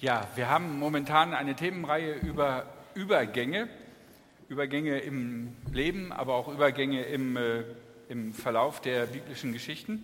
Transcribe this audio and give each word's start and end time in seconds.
Ja, 0.00 0.26
wir 0.34 0.48
haben 0.48 0.78
momentan 0.78 1.34
eine 1.34 1.54
Themenreihe 1.54 2.14
über 2.14 2.64
Übergänge, 2.94 3.68
Übergänge 4.48 4.98
im 5.00 5.54
Leben, 5.72 6.10
aber 6.10 6.36
auch 6.36 6.48
Übergänge 6.48 7.02
im, 7.02 7.36
äh, 7.36 7.64
im 8.08 8.32
Verlauf 8.32 8.80
der 8.80 9.04
biblischen 9.04 9.52
Geschichten. 9.52 10.02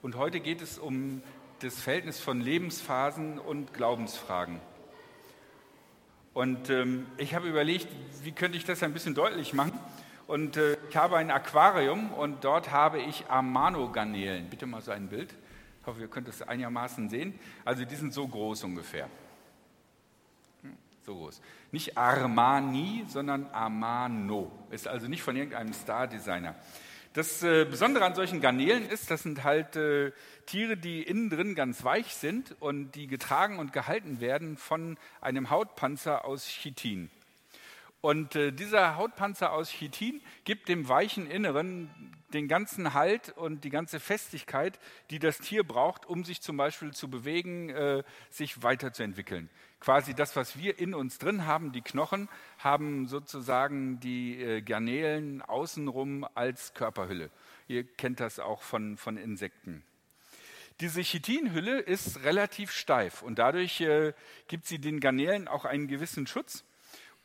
Und 0.00 0.16
heute 0.16 0.40
geht 0.40 0.62
es 0.62 0.78
um 0.78 1.22
das 1.60 1.78
Verhältnis 1.78 2.20
von 2.20 2.40
Lebensphasen 2.40 3.38
und 3.38 3.74
Glaubensfragen. 3.74 4.60
Und 6.32 6.70
ähm, 6.70 7.04
ich 7.18 7.34
habe 7.34 7.46
überlegt, 7.46 7.88
wie 8.22 8.32
könnte 8.32 8.56
ich 8.56 8.64
das 8.64 8.82
ein 8.82 8.94
bisschen 8.94 9.14
deutlich 9.14 9.52
machen. 9.52 9.78
Und 10.26 10.56
äh, 10.56 10.78
ich 10.88 10.96
habe 10.96 11.18
ein 11.18 11.30
Aquarium 11.30 12.14
und 12.14 12.44
dort 12.44 12.70
habe 12.70 12.98
ich 12.98 13.26
Amano-Garnelen. 13.28 14.48
Bitte 14.48 14.64
mal 14.64 14.80
so 14.80 14.90
ein 14.90 15.08
Bild. 15.08 15.34
Ich 15.82 15.86
hoffe, 15.86 16.00
ihr 16.00 16.08
könnt 16.08 16.28
es 16.28 16.40
einigermaßen 16.40 17.10
sehen. 17.10 17.38
Also 17.66 17.84
die 17.84 17.94
sind 17.94 18.14
so 18.14 18.26
groß 18.26 18.64
ungefähr. 18.64 19.10
So 21.04 21.14
groß. 21.14 21.42
Nicht 21.70 21.98
Armani, 21.98 23.04
sondern 23.08 23.46
Amano. 23.52 24.50
Ist 24.70 24.88
also 24.88 25.06
nicht 25.06 25.22
von 25.22 25.36
irgendeinem 25.36 25.74
Star-Designer. 25.74 26.54
Das 27.12 27.42
äh, 27.42 27.66
Besondere 27.66 28.06
an 28.06 28.14
solchen 28.14 28.40
Garnelen 28.40 28.88
ist, 28.88 29.10
das 29.10 29.22
sind 29.22 29.44
halt 29.44 29.76
äh, 29.76 30.12
Tiere, 30.46 30.78
die 30.78 31.02
innen 31.02 31.28
drin 31.28 31.54
ganz 31.54 31.84
weich 31.84 32.14
sind 32.14 32.56
und 32.58 32.92
die 32.94 33.06
getragen 33.06 33.58
und 33.58 33.72
gehalten 33.74 34.20
werden 34.20 34.56
von 34.56 34.96
einem 35.20 35.50
Hautpanzer 35.50 36.24
aus 36.24 36.46
Chitin. 36.46 37.10
Und 38.04 38.36
äh, 38.36 38.52
dieser 38.52 38.96
Hautpanzer 38.96 39.54
aus 39.54 39.70
Chitin 39.70 40.20
gibt 40.44 40.68
dem 40.68 40.90
weichen 40.90 41.26
Inneren 41.26 41.88
den 42.34 42.48
ganzen 42.48 42.92
Halt 42.92 43.30
und 43.30 43.64
die 43.64 43.70
ganze 43.70 43.98
Festigkeit, 43.98 44.78
die 45.08 45.18
das 45.18 45.38
Tier 45.38 45.64
braucht, 45.64 46.04
um 46.04 46.22
sich 46.22 46.42
zum 46.42 46.58
Beispiel 46.58 46.92
zu 46.92 47.08
bewegen, 47.08 47.70
äh, 47.70 48.02
sich 48.28 48.62
weiterzuentwickeln. 48.62 49.48
Quasi 49.80 50.12
das, 50.12 50.36
was 50.36 50.58
wir 50.58 50.78
in 50.78 50.92
uns 50.92 51.16
drin 51.16 51.46
haben, 51.46 51.72
die 51.72 51.80
Knochen, 51.80 52.28
haben 52.58 53.08
sozusagen 53.08 54.00
die 54.00 54.38
äh, 54.38 54.60
Garnelen 54.60 55.40
außenrum 55.40 56.26
als 56.34 56.74
Körperhülle. 56.74 57.30
Ihr 57.68 57.84
kennt 57.84 58.20
das 58.20 58.38
auch 58.38 58.60
von, 58.60 58.98
von 58.98 59.16
Insekten. 59.16 59.82
Diese 60.80 61.00
Chitinhülle 61.00 61.78
ist 61.78 62.22
relativ 62.22 62.70
steif 62.70 63.22
und 63.22 63.38
dadurch 63.38 63.80
äh, 63.80 64.12
gibt 64.46 64.66
sie 64.66 64.78
den 64.78 65.00
Garnelen 65.00 65.48
auch 65.48 65.64
einen 65.64 65.88
gewissen 65.88 66.26
Schutz 66.26 66.64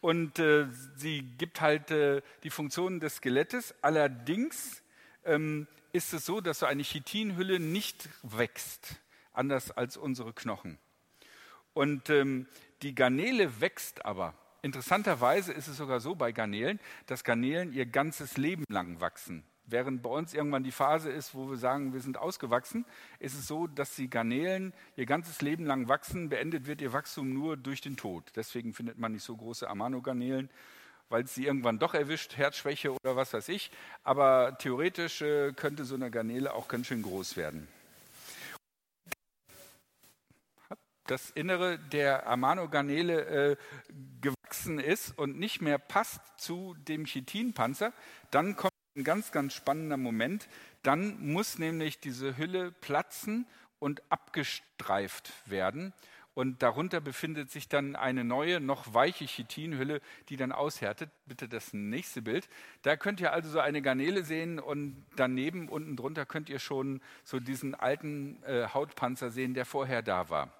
und 0.01 0.39
äh, 0.39 0.67
sie 0.95 1.23
gibt 1.37 1.61
halt 1.61 1.91
äh, 1.91 2.21
die 2.43 2.49
Funktionen 2.49 2.99
des 2.99 3.17
Skelettes. 3.17 3.75
Allerdings 3.81 4.81
ähm, 5.25 5.67
ist 5.91 6.13
es 6.13 6.25
so, 6.25 6.41
dass 6.41 6.59
so 6.59 6.65
eine 6.65 6.83
Chitinhülle 6.83 7.59
nicht 7.59 8.09
wächst, 8.23 8.95
anders 9.33 9.71
als 9.71 9.97
unsere 9.97 10.33
Knochen. 10.33 10.77
Und 11.73 12.09
ähm, 12.09 12.47
die 12.81 12.95
Garnele 12.95 13.61
wächst 13.61 14.05
aber. 14.05 14.33
Interessanterweise 14.61 15.53
ist 15.53 15.67
es 15.67 15.77
sogar 15.77 15.99
so 15.99 16.15
bei 16.15 16.31
Garnelen, 16.31 16.79
dass 17.05 17.23
Garnelen 17.23 17.73
ihr 17.73 17.85
ganzes 17.85 18.37
Leben 18.37 18.65
lang 18.69 18.99
wachsen. 18.99 19.43
Während 19.71 20.01
bei 20.01 20.09
uns 20.09 20.33
irgendwann 20.33 20.63
die 20.63 20.71
Phase 20.71 21.11
ist, 21.11 21.35
wo 21.35 21.49
wir 21.49 21.57
sagen, 21.57 21.93
wir 21.93 21.99
sind 21.99 22.17
ausgewachsen, 22.17 22.85
ist 23.19 23.37
es 23.37 23.47
so, 23.47 23.67
dass 23.67 23.95
die 23.95 24.09
Garnelen 24.09 24.73
ihr 24.95 25.05
ganzes 25.05 25.41
Leben 25.41 25.65
lang 25.65 25.87
wachsen. 25.87 26.29
Beendet 26.29 26.65
wird 26.65 26.81
ihr 26.81 26.91
Wachstum 26.91 27.33
nur 27.33 27.55
durch 27.55 27.81
den 27.81 27.95
Tod. 27.95 28.31
Deswegen 28.35 28.73
findet 28.73 28.97
man 28.97 29.11
nicht 29.11 29.23
so 29.23 29.35
große 29.35 29.69
Amano-Garnelen, 29.69 30.49
weil 31.09 31.23
es 31.23 31.35
sie 31.35 31.45
irgendwann 31.45 31.77
doch 31.77 31.93
erwischt, 31.93 32.35
Herzschwäche 32.37 32.91
oder 32.91 33.15
was 33.15 33.33
weiß 33.33 33.49
ich. 33.49 33.69
Aber 34.03 34.57
theoretisch 34.57 35.21
äh, 35.21 35.53
könnte 35.53 35.85
so 35.85 35.95
eine 35.95 36.09
Garnele 36.09 36.53
auch 36.53 36.67
ganz 36.67 36.87
schön 36.87 37.03
groß 37.03 37.37
werden. 37.37 37.67
Das 41.05 41.31
Innere 41.31 41.79
der 41.79 42.27
Amano-Garnele 42.27 43.25
äh, 43.25 43.55
gewachsen 44.21 44.79
ist 44.79 45.17
und 45.17 45.39
nicht 45.39 45.61
mehr 45.61 45.77
passt 45.77 46.21
zu 46.37 46.75
dem 46.87 47.05
Chitinpanzer, 47.05 47.93
dann 48.31 48.55
kommt 48.55 48.73
ein 48.95 49.03
ganz, 49.03 49.31
ganz 49.31 49.53
spannender 49.53 49.97
Moment. 49.97 50.47
Dann 50.83 51.19
muss 51.25 51.59
nämlich 51.59 51.99
diese 51.99 52.37
Hülle 52.37 52.71
platzen 52.71 53.45
und 53.79 54.01
abgestreift 54.09 55.31
werden. 55.45 55.93
Und 56.35 56.61
darunter 56.61 57.01
befindet 57.01 57.51
sich 57.51 57.67
dann 57.67 57.97
eine 57.97 58.23
neue, 58.23 58.61
noch 58.61 58.93
weiche 58.93 59.25
Chitinhülle, 59.25 59.99
die 60.29 60.37
dann 60.37 60.51
aushärtet. 60.51 61.09
Bitte 61.25 61.49
das 61.49 61.73
nächste 61.73 62.21
Bild. 62.21 62.47
Da 62.81 62.95
könnt 62.95 63.19
ihr 63.19 63.33
also 63.33 63.49
so 63.49 63.59
eine 63.59 63.81
Garnele 63.81 64.23
sehen 64.23 64.59
und 64.59 65.05
daneben, 65.17 65.67
unten 65.67 65.97
drunter, 65.97 66.25
könnt 66.25 66.49
ihr 66.49 66.59
schon 66.59 67.01
so 67.25 67.39
diesen 67.39 67.75
alten 67.75 68.41
äh, 68.43 68.67
Hautpanzer 68.73 69.31
sehen, 69.31 69.53
der 69.53 69.65
vorher 69.65 70.01
da 70.01 70.29
war. 70.29 70.58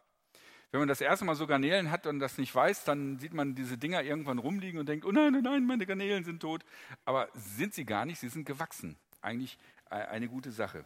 Wenn 0.72 0.82
man 0.82 0.88
das 0.88 1.02
erste 1.02 1.26
Mal 1.26 1.36
so 1.36 1.48
Garnelen 1.48 1.90
hat 1.90 2.06
und 2.06 2.20
das 2.20 2.38
nicht 2.38 2.54
weiß, 2.54 2.84
dann 2.84 3.18
sieht 3.18 3.34
man 3.34 3.56
diese 3.56 3.78
Dinger 3.78 4.04
irgendwann 4.04 4.38
rumliegen 4.38 4.80
und 4.80 4.88
denkt, 4.88 5.04
oh 5.04 5.12
nein, 5.12 5.36
oh 5.36 5.42
nein, 5.42 5.66
meine 5.66 5.86
Garnelen 5.86 6.24
sind 6.24 6.42
tot. 6.42 6.64
Aber 7.06 7.30
sind 7.34 7.74
sie 7.74 7.86
gar 7.86 8.06
nicht, 8.06 8.20
sie 8.20 8.30
sind 8.30 8.46
gewachsen. 8.46 8.96
Eigentlich 9.22 9.58
äh, 9.90 9.96
eine 9.96 10.28
gute 10.28 10.52
Sache. 10.52 10.86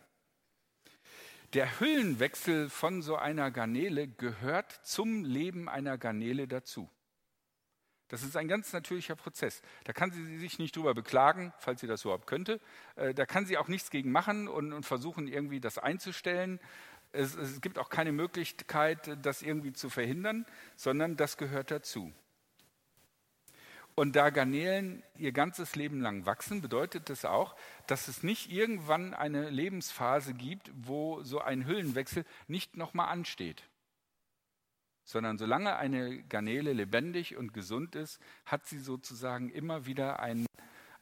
Der 1.53 1.79
Hüllenwechsel 1.79 2.69
von 2.69 3.01
so 3.01 3.17
einer 3.17 3.51
Garnele 3.51 4.07
gehört 4.07 4.71
zum 4.83 5.23
Leben 5.23 5.69
einer 5.69 5.97
Garnele 5.97 6.47
dazu. 6.47 6.89
Das 8.07 8.21
ist 8.21 8.37
ein 8.37 8.47
ganz 8.47 8.71
natürlicher 8.73 9.15
Prozess. 9.15 9.61
Da 9.85 9.93
kann 9.93 10.11
sie 10.11 10.37
sich 10.37 10.59
nicht 10.59 10.75
drüber 10.75 10.93
beklagen, 10.93 11.51
falls 11.57 11.81
sie 11.81 11.87
das 11.87 12.03
überhaupt 12.03 12.27
könnte. 12.27 12.61
Äh, 12.95 13.13
da 13.13 13.25
kann 13.25 13.45
sie 13.45 13.57
auch 13.57 13.67
nichts 13.67 13.89
gegen 13.89 14.11
machen 14.11 14.47
und, 14.47 14.71
und 14.71 14.85
versuchen, 14.85 15.27
irgendwie 15.27 15.59
das 15.59 15.77
einzustellen. 15.77 16.59
Es, 17.13 17.35
es 17.35 17.61
gibt 17.61 17.79
auch 17.79 17.89
keine 17.89 18.11
Möglichkeit, 18.11 19.17
das 19.25 19.41
irgendwie 19.41 19.71
zu 19.71 19.89
verhindern, 19.89 20.45
sondern 20.75 21.15
das 21.15 21.37
gehört 21.37 21.71
dazu. 21.71 22.11
Und 23.95 24.15
da 24.15 24.31
Garnelen 24.31 25.03
ihr 25.15 25.31
ganzes 25.31 25.75
Leben 25.75 26.01
lang 26.01 26.25
wachsen, 26.25 26.61
bedeutet 26.61 27.09
das 27.09 27.25
auch, 27.25 27.55
dass 27.85 28.07
es 28.07 28.23
nicht 28.23 28.51
irgendwann 28.51 29.13
eine 29.13 29.49
Lebensphase 29.49 30.33
gibt, 30.33 30.71
wo 30.73 31.21
so 31.21 31.39
ein 31.39 31.67
Hüllenwechsel 31.67 32.25
nicht 32.47 32.75
nochmal 32.75 33.09
ansteht. 33.09 33.63
Sondern 35.03 35.37
solange 35.37 35.75
eine 35.75 36.23
Garnele 36.23 36.73
lebendig 36.73 37.37
und 37.37 37.53
gesund 37.53 37.95
ist, 37.95 38.19
hat 38.45 38.65
sie 38.65 38.79
sozusagen 38.79 39.49
immer 39.49 39.85
wieder 39.85 40.19
einen, 40.19 40.47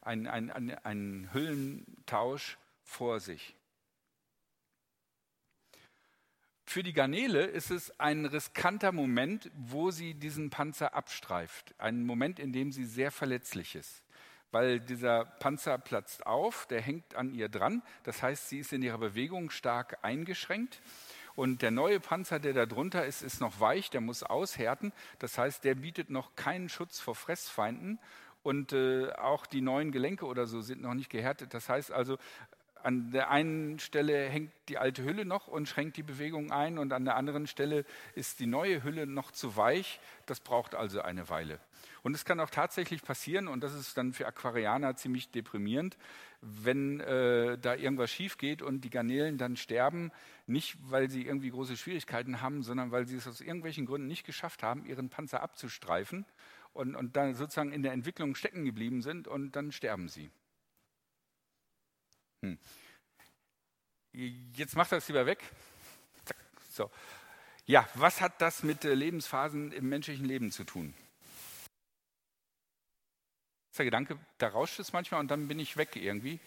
einen, 0.02 0.26
einen, 0.26 0.74
einen 0.74 1.32
Hüllentausch 1.32 2.58
vor 2.82 3.20
sich. 3.20 3.56
Für 6.64 6.82
die 6.82 6.92
Garnele 6.92 7.44
ist 7.44 7.70
es 7.70 7.98
ein 8.00 8.24
riskanter 8.24 8.92
Moment, 8.92 9.50
wo 9.54 9.90
sie 9.90 10.14
diesen 10.14 10.50
Panzer 10.50 10.94
abstreift. 10.94 11.74
Ein 11.78 12.04
Moment, 12.04 12.38
in 12.38 12.52
dem 12.52 12.72
sie 12.72 12.84
sehr 12.84 13.10
verletzlich 13.10 13.74
ist. 13.74 14.02
Weil 14.52 14.80
dieser 14.80 15.24
Panzer 15.24 15.78
platzt 15.78 16.26
auf, 16.26 16.66
der 16.66 16.80
hängt 16.80 17.14
an 17.14 17.34
ihr 17.34 17.48
dran. 17.48 17.82
Das 18.04 18.22
heißt, 18.22 18.48
sie 18.48 18.58
ist 18.58 18.72
in 18.72 18.82
ihrer 18.82 18.98
Bewegung 18.98 19.50
stark 19.50 19.98
eingeschränkt. 20.02 20.80
Und 21.34 21.62
der 21.62 21.70
neue 21.70 22.00
Panzer, 22.00 22.38
der 22.38 22.52
da 22.52 22.66
drunter 22.66 23.06
ist, 23.06 23.22
ist 23.22 23.40
noch 23.40 23.60
weich, 23.60 23.88
der 23.90 24.02
muss 24.02 24.22
aushärten. 24.22 24.92
Das 25.18 25.38
heißt, 25.38 25.64
der 25.64 25.74
bietet 25.74 26.10
noch 26.10 26.36
keinen 26.36 26.68
Schutz 26.68 27.00
vor 27.00 27.14
Fressfeinden. 27.14 27.98
Und 28.42 28.72
äh, 28.72 29.10
auch 29.12 29.46
die 29.46 29.62
neuen 29.62 29.92
Gelenke 29.92 30.26
oder 30.26 30.46
so 30.46 30.60
sind 30.60 30.82
noch 30.82 30.94
nicht 30.94 31.10
gehärtet. 31.10 31.54
Das 31.54 31.68
heißt 31.68 31.90
also, 31.90 32.18
an 32.82 33.10
der 33.10 33.30
einen 33.30 33.78
Stelle 33.78 34.28
hängt 34.28 34.52
die 34.68 34.78
alte 34.78 35.04
Hülle 35.04 35.24
noch 35.24 35.48
und 35.48 35.68
schränkt 35.68 35.96
die 35.96 36.02
Bewegung 36.02 36.50
ein 36.50 36.78
und 36.78 36.92
an 36.92 37.04
der 37.04 37.16
anderen 37.16 37.46
Stelle 37.46 37.84
ist 38.14 38.40
die 38.40 38.46
neue 38.46 38.82
Hülle 38.82 39.06
noch 39.06 39.30
zu 39.30 39.56
weich. 39.56 40.00
Das 40.26 40.40
braucht 40.40 40.74
also 40.74 41.02
eine 41.02 41.28
Weile. 41.28 41.60
Und 42.02 42.14
es 42.14 42.24
kann 42.24 42.40
auch 42.40 42.50
tatsächlich 42.50 43.02
passieren, 43.02 43.48
und 43.48 43.62
das 43.62 43.74
ist 43.74 43.96
dann 43.96 44.12
für 44.12 44.26
Aquarianer 44.26 44.96
ziemlich 44.96 45.30
deprimierend, 45.30 45.96
wenn 46.40 47.00
äh, 47.00 47.56
da 47.58 47.74
irgendwas 47.74 48.10
schief 48.10 48.38
geht 48.38 48.62
und 48.62 48.82
die 48.82 48.90
Garnelen 48.90 49.38
dann 49.38 49.56
sterben, 49.56 50.10
nicht 50.46 50.76
weil 50.90 51.08
sie 51.08 51.24
irgendwie 51.24 51.50
große 51.50 51.76
Schwierigkeiten 51.76 52.40
haben, 52.40 52.62
sondern 52.62 52.90
weil 52.90 53.06
sie 53.06 53.16
es 53.16 53.28
aus 53.28 53.40
irgendwelchen 53.40 53.86
Gründen 53.86 54.08
nicht 54.08 54.26
geschafft 54.26 54.62
haben, 54.64 54.84
ihren 54.84 55.08
Panzer 55.08 55.42
abzustreifen 55.42 56.24
und, 56.72 56.96
und 56.96 57.16
dann 57.16 57.34
sozusagen 57.34 57.72
in 57.72 57.82
der 57.82 57.92
Entwicklung 57.92 58.34
stecken 58.34 58.64
geblieben 58.64 59.02
sind 59.02 59.28
und 59.28 59.54
dann 59.54 59.70
sterben 59.70 60.08
sie. 60.08 60.30
Hm. 62.42 62.58
Jetzt 64.12 64.76
macht 64.76 64.92
das 64.92 65.08
lieber 65.08 65.24
weg. 65.26 65.42
So. 66.70 66.90
Ja, 67.66 67.88
was 67.94 68.20
hat 68.20 68.40
das 68.40 68.62
mit 68.62 68.84
äh, 68.84 68.94
Lebensphasen 68.94 69.72
im 69.72 69.88
menschlichen 69.88 70.26
Leben 70.26 70.50
zu 70.50 70.64
tun? 70.64 70.94
Der 73.78 73.84
Gedanke, 73.86 74.18
da 74.38 74.48
rauscht 74.48 74.78
es 74.80 74.92
manchmal 74.92 75.20
und 75.20 75.30
dann 75.30 75.48
bin 75.48 75.58
ich 75.58 75.76
weg 75.76 75.96
irgendwie. 75.96 76.38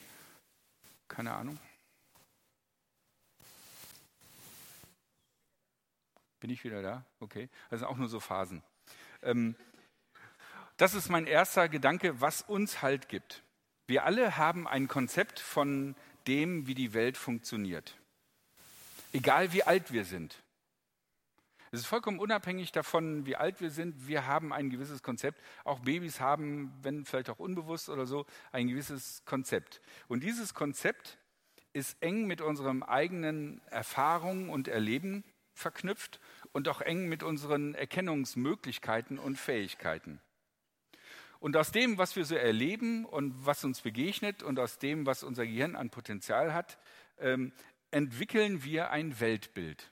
Keine 1.07 1.33
Ahnung. 1.33 1.59
Bin 6.39 6.49
ich 6.49 6.63
wieder 6.63 6.81
da? 6.81 7.05
Okay. 7.19 7.49
Also 7.69 7.87
auch 7.87 7.97
nur 7.97 8.09
so 8.09 8.19
Phasen. 8.19 8.61
Ähm, 9.23 9.55
das 10.77 10.93
ist 10.93 11.09
mein 11.09 11.25
erster 11.25 11.69
Gedanke, 11.69 12.21
was 12.21 12.41
uns 12.41 12.81
Halt 12.81 13.09
gibt. 13.09 13.41
Wir 13.87 14.05
alle 14.05 14.37
haben 14.37 14.67
ein 14.67 14.87
Konzept 14.87 15.39
von 15.39 15.95
dem, 16.27 16.67
wie 16.67 16.73
die 16.73 16.93
Welt 16.93 17.17
funktioniert. 17.17 17.97
Egal 19.13 19.53
wie 19.53 19.63
alt 19.63 19.93
wir 19.93 20.05
sind. 20.05 20.41
Es 21.71 21.81
ist 21.81 21.87
vollkommen 21.87 22.19
unabhängig 22.19 22.71
davon, 22.71 23.25
wie 23.25 23.35
alt 23.35 23.59
wir 23.59 23.69
sind. 23.69 24.07
Wir 24.07 24.25
haben 24.25 24.53
ein 24.53 24.69
gewisses 24.69 25.03
Konzept. 25.03 25.41
Auch 25.65 25.79
Babys 25.79 26.19
haben, 26.19 26.73
wenn 26.81 27.05
vielleicht 27.05 27.29
auch 27.29 27.39
unbewusst 27.39 27.89
oder 27.89 28.05
so, 28.05 28.25
ein 28.51 28.67
gewisses 28.67 29.23
Konzept. 29.25 29.81
Und 30.07 30.23
dieses 30.23 30.53
Konzept 30.53 31.17
ist 31.73 32.01
eng 32.01 32.27
mit 32.27 32.41
unseren 32.41 32.81
eigenen 32.81 33.61
Erfahrungen 33.67 34.49
und 34.49 34.67
Erleben 34.67 35.23
verknüpft 35.53 36.19
und 36.53 36.69
auch 36.69 36.81
eng 36.81 37.09
mit 37.09 37.23
unseren 37.23 37.75
Erkennungsmöglichkeiten 37.75 39.19
und 39.19 39.37
Fähigkeiten. 39.37 40.21
Und 41.45 41.55
aus 41.57 41.71
dem, 41.71 41.99
was 41.99 42.15
wir 42.15 42.25
so 42.25 42.33
erleben 42.33 43.05
und 43.05 43.45
was 43.45 43.63
uns 43.63 43.81
begegnet 43.81 44.41
und 44.41 44.57
aus 44.57 44.79
dem, 44.79 45.05
was 45.05 45.21
unser 45.21 45.45
Gehirn 45.45 45.75
an 45.75 45.91
Potenzial 45.91 46.55
hat, 46.55 46.79
ähm, 47.19 47.51
entwickeln 47.91 48.63
wir 48.63 48.89
ein 48.89 49.19
Weltbild. 49.19 49.91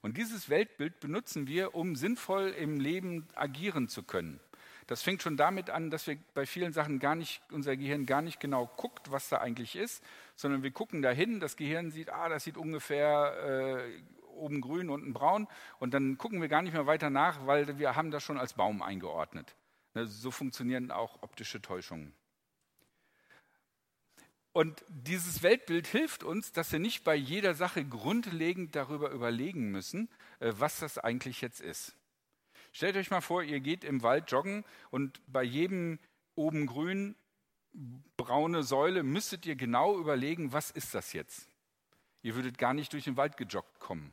Und 0.00 0.16
dieses 0.16 0.48
Weltbild 0.48 0.98
benutzen 0.98 1.46
wir, 1.46 1.76
um 1.76 1.94
sinnvoll 1.94 2.48
im 2.58 2.80
Leben 2.80 3.28
agieren 3.36 3.86
zu 3.86 4.02
können. 4.02 4.40
Das 4.88 5.04
fängt 5.04 5.22
schon 5.22 5.36
damit 5.36 5.70
an, 5.70 5.90
dass 5.90 6.08
wir 6.08 6.18
bei 6.34 6.44
vielen 6.44 6.72
Sachen 6.72 6.98
gar 6.98 7.14
nicht, 7.14 7.40
unser 7.52 7.76
Gehirn 7.76 8.04
gar 8.04 8.20
nicht 8.20 8.40
genau 8.40 8.66
guckt, 8.66 9.12
was 9.12 9.28
da 9.28 9.36
eigentlich 9.38 9.76
ist, 9.76 10.02
sondern 10.34 10.64
wir 10.64 10.72
gucken 10.72 11.02
dahin, 11.02 11.38
das 11.38 11.56
Gehirn 11.56 11.92
sieht, 11.92 12.10
ah, 12.10 12.28
das 12.28 12.42
sieht 12.42 12.56
ungefähr 12.56 13.84
äh, 13.86 14.02
oben 14.34 14.60
grün, 14.60 14.90
unten 14.90 15.12
braun 15.12 15.46
und 15.78 15.94
dann 15.94 16.18
gucken 16.18 16.40
wir 16.40 16.48
gar 16.48 16.62
nicht 16.62 16.72
mehr 16.72 16.88
weiter 16.88 17.10
nach, 17.10 17.46
weil 17.46 17.78
wir 17.78 17.94
haben 17.94 18.10
das 18.10 18.24
schon 18.24 18.38
als 18.38 18.54
Baum 18.54 18.82
eingeordnet. 18.82 19.54
Ne, 19.94 20.06
so 20.06 20.30
funktionieren 20.30 20.90
auch 20.90 21.22
optische 21.22 21.60
Täuschungen. 21.60 22.14
Und 24.52 24.84
dieses 24.88 25.42
Weltbild 25.42 25.86
hilft 25.86 26.24
uns, 26.24 26.52
dass 26.52 26.72
wir 26.72 26.78
nicht 26.78 27.04
bei 27.04 27.14
jeder 27.14 27.54
Sache 27.54 27.84
grundlegend 27.84 28.76
darüber 28.76 29.10
überlegen 29.10 29.70
müssen, 29.70 30.08
äh, 30.40 30.52
was 30.56 30.78
das 30.80 30.98
eigentlich 30.98 31.40
jetzt 31.40 31.60
ist. 31.60 31.96
Stellt 32.72 32.96
euch 32.96 33.10
mal 33.10 33.20
vor, 33.20 33.42
ihr 33.42 33.60
geht 33.60 33.84
im 33.84 34.02
Wald 34.02 34.30
joggen 34.30 34.64
und 34.90 35.20
bei 35.26 35.42
jedem 35.42 35.98
oben 36.34 36.66
grün 36.66 37.16
braune 38.18 38.62
Säule 38.62 39.02
müsstet 39.02 39.46
ihr 39.46 39.56
genau 39.56 39.98
überlegen, 39.98 40.52
was 40.52 40.70
ist 40.70 40.94
das 40.94 41.14
jetzt? 41.14 41.48
Ihr 42.22 42.34
würdet 42.34 42.58
gar 42.58 42.74
nicht 42.74 42.92
durch 42.92 43.04
den 43.04 43.16
Wald 43.16 43.36
gejoggt 43.38 43.78
kommen 43.78 44.12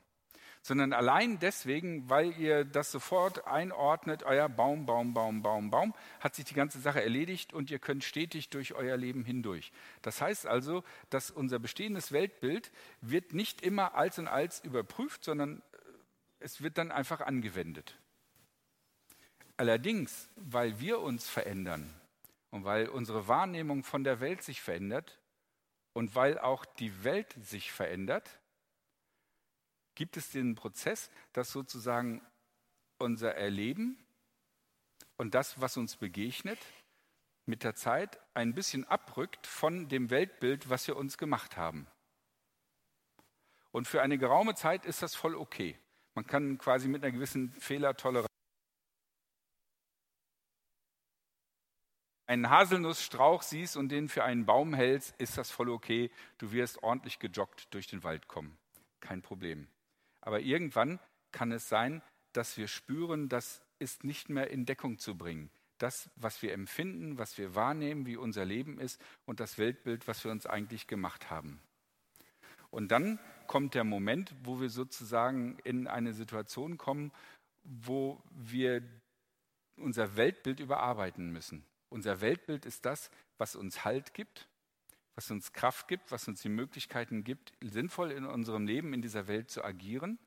sondern 0.61 0.94
allein 0.94 1.39
deswegen, 1.39 2.09
weil 2.09 2.38
ihr 2.38 2.65
das 2.65 2.91
sofort 2.91 3.47
einordnet, 3.47 4.23
euer 4.23 4.50
Baum, 4.50 4.85
Baum, 4.85 5.13
Baum, 5.13 5.41
Baum, 5.41 5.69
Baum, 5.69 5.94
hat 6.19 6.35
sich 6.35 6.45
die 6.45 6.53
ganze 6.53 6.79
Sache 6.79 7.01
erledigt 7.01 7.53
und 7.53 7.71
ihr 7.71 7.79
könnt 7.79 8.03
stetig 8.03 8.50
durch 8.50 8.73
euer 8.73 8.97
Leben 8.97 9.23
hindurch. 9.23 9.71
Das 10.01 10.21
heißt 10.21 10.45
also, 10.45 10.83
dass 11.09 11.31
unser 11.31 11.59
bestehendes 11.59 12.11
Weltbild 12.11 12.71
wird 13.01 13.33
nicht 13.33 13.61
immer 13.61 13.95
als 13.95 14.19
und 14.19 14.27
als 14.27 14.63
überprüft, 14.63 15.23
sondern 15.23 15.61
äh, 15.71 15.77
es 16.39 16.62
wird 16.62 16.77
dann 16.77 16.91
einfach 16.91 17.21
angewendet. 17.21 17.95
Allerdings, 19.55 20.29
weil 20.35 20.79
wir 20.79 21.00
uns 21.00 21.27
verändern 21.27 21.94
und 22.51 22.63
weil 22.63 22.88
unsere 22.88 23.27
Wahrnehmung 23.27 23.83
von 23.83 24.03
der 24.03 24.19
Welt 24.19 24.41
sich 24.41 24.62
verändert 24.62 25.19
und 25.94 26.15
weil 26.15 26.39
auch 26.39 26.65
die 26.65 27.03
Welt 27.03 27.35
sich 27.41 27.71
verändert, 27.71 28.38
gibt 30.00 30.16
es 30.16 30.31
den 30.31 30.56
Prozess, 30.56 31.12
dass 31.34 31.51
sozusagen 31.51 32.25
unser 33.00 33.36
Erleben 33.36 34.01
und 35.18 35.36
das, 35.36 35.60
was 35.60 35.75
uns 35.75 35.98
begegnet, 35.98 36.57
mit 37.46 37.66
der 37.66 37.75
Zeit 37.75 38.18
ein 38.34 38.56
bisschen 38.56 38.86
abrückt 38.86 39.46
von 39.46 39.90
dem 39.90 40.10
Weltbild, 40.10 40.69
was 40.69 40.88
wir 40.88 40.96
uns 40.96 41.18
gemacht 41.18 41.57
haben. 41.57 41.86
Und 43.72 43.90
für 43.90 44.01
eine 44.01 44.18
geraume 44.18 44.56
Zeit 44.56 44.86
ist 44.86 45.01
das 45.01 45.16
voll 45.16 45.36
okay. 45.36 45.78
Man 46.16 46.25
kann 46.25 46.57
quasi 46.57 46.88
mit 46.88 47.04
einer 47.04 47.12
gewissen 47.12 47.51
Fehlertoleranz 47.60 48.30
einen 52.25 52.50
Haselnussstrauch 52.50 53.42
siehst 53.42 53.75
und 53.75 53.90
den 53.90 54.07
für 54.07 54.24
einen 54.24 54.46
Baum 54.46 54.74
hältst, 54.74 55.13
ist 55.19 55.38
das 55.38 55.51
voll 55.51 55.69
okay. 55.69 56.10
Du 56.38 56.54
wirst 56.54 56.84
ordentlich 56.84 57.19
gejoggt 57.19 57.74
durch 57.74 57.88
den 57.88 58.06
Wald 58.06 58.30
kommen. 58.30 58.57
Kein 59.01 59.22
Problem. 59.22 59.68
Aber 60.29 60.41
irgendwann 60.41 60.99
kann 61.31 61.51
es 61.51 61.69
sein, 61.69 62.03
dass 62.33 62.55
wir 62.55 62.67
spüren, 62.67 63.29
das 63.29 63.63
ist 63.79 64.03
nicht 64.03 64.29
mehr 64.29 64.51
in 64.51 64.67
Deckung 64.67 64.99
zu 64.99 65.17
bringen. 65.17 65.49
Das, 65.79 66.11
was 66.17 66.43
wir 66.43 66.53
empfinden, 66.53 67.17
was 67.17 67.39
wir 67.39 67.55
wahrnehmen, 67.55 68.05
wie 68.05 68.15
unser 68.15 68.45
Leben 68.45 68.79
ist 68.79 69.01
und 69.25 69.39
das 69.39 69.57
Weltbild, 69.57 70.07
was 70.07 70.23
wir 70.23 70.29
uns 70.29 70.45
eigentlich 70.45 70.85
gemacht 70.85 71.31
haben. 71.31 71.59
Und 72.69 72.91
dann 72.91 73.17
kommt 73.47 73.73
der 73.73 73.83
Moment, 73.83 74.35
wo 74.43 74.61
wir 74.61 74.69
sozusagen 74.69 75.57
in 75.63 75.87
eine 75.87 76.13
Situation 76.13 76.77
kommen, 76.77 77.11
wo 77.63 78.21
wir 78.29 78.83
unser 79.77 80.15
Weltbild 80.15 80.59
überarbeiten 80.59 81.31
müssen. 81.31 81.65
Unser 81.89 82.21
Weltbild 82.21 82.67
ist 82.67 82.85
das, 82.85 83.09
was 83.39 83.55
uns 83.55 83.83
Halt 83.83 84.13
gibt, 84.13 84.47
was 85.15 85.31
uns 85.31 85.53
Kraft 85.53 85.88
gibt, 85.88 86.11
was 86.11 86.27
uns 86.27 86.41
die 86.41 86.50
Möglichkeiten 86.50 87.23
gibt, 87.23 87.53
sinnvoll 87.61 88.11
in 88.11 88.25
unserem 88.25 88.65
Leben 88.65 88.94
in 88.94 89.01
dieser 89.01 89.27
Welt 89.27 89.50
zu 89.50 89.63
agieren. 89.63 90.17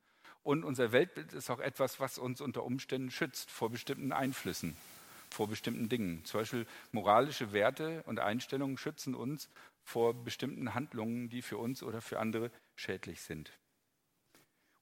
Und 0.42 0.64
unser 0.64 0.92
Weltbild 0.92 1.32
ist 1.32 1.50
auch 1.50 1.60
etwas, 1.60 2.00
was 2.00 2.18
uns 2.18 2.40
unter 2.40 2.64
Umständen 2.64 3.10
schützt 3.10 3.50
vor 3.50 3.70
bestimmten 3.70 4.12
Einflüssen, 4.12 4.76
vor 5.30 5.48
bestimmten 5.48 5.88
Dingen. 5.88 6.24
Zum 6.24 6.40
Beispiel 6.40 6.66
moralische 6.90 7.52
Werte 7.52 8.02
und 8.04 8.18
Einstellungen 8.18 8.76
schützen 8.76 9.14
uns 9.14 9.48
vor 9.84 10.14
bestimmten 10.14 10.74
Handlungen, 10.74 11.28
die 11.28 11.42
für 11.42 11.58
uns 11.58 11.82
oder 11.82 12.00
für 12.00 12.18
andere 12.18 12.50
schädlich 12.74 13.22
sind. 13.22 13.52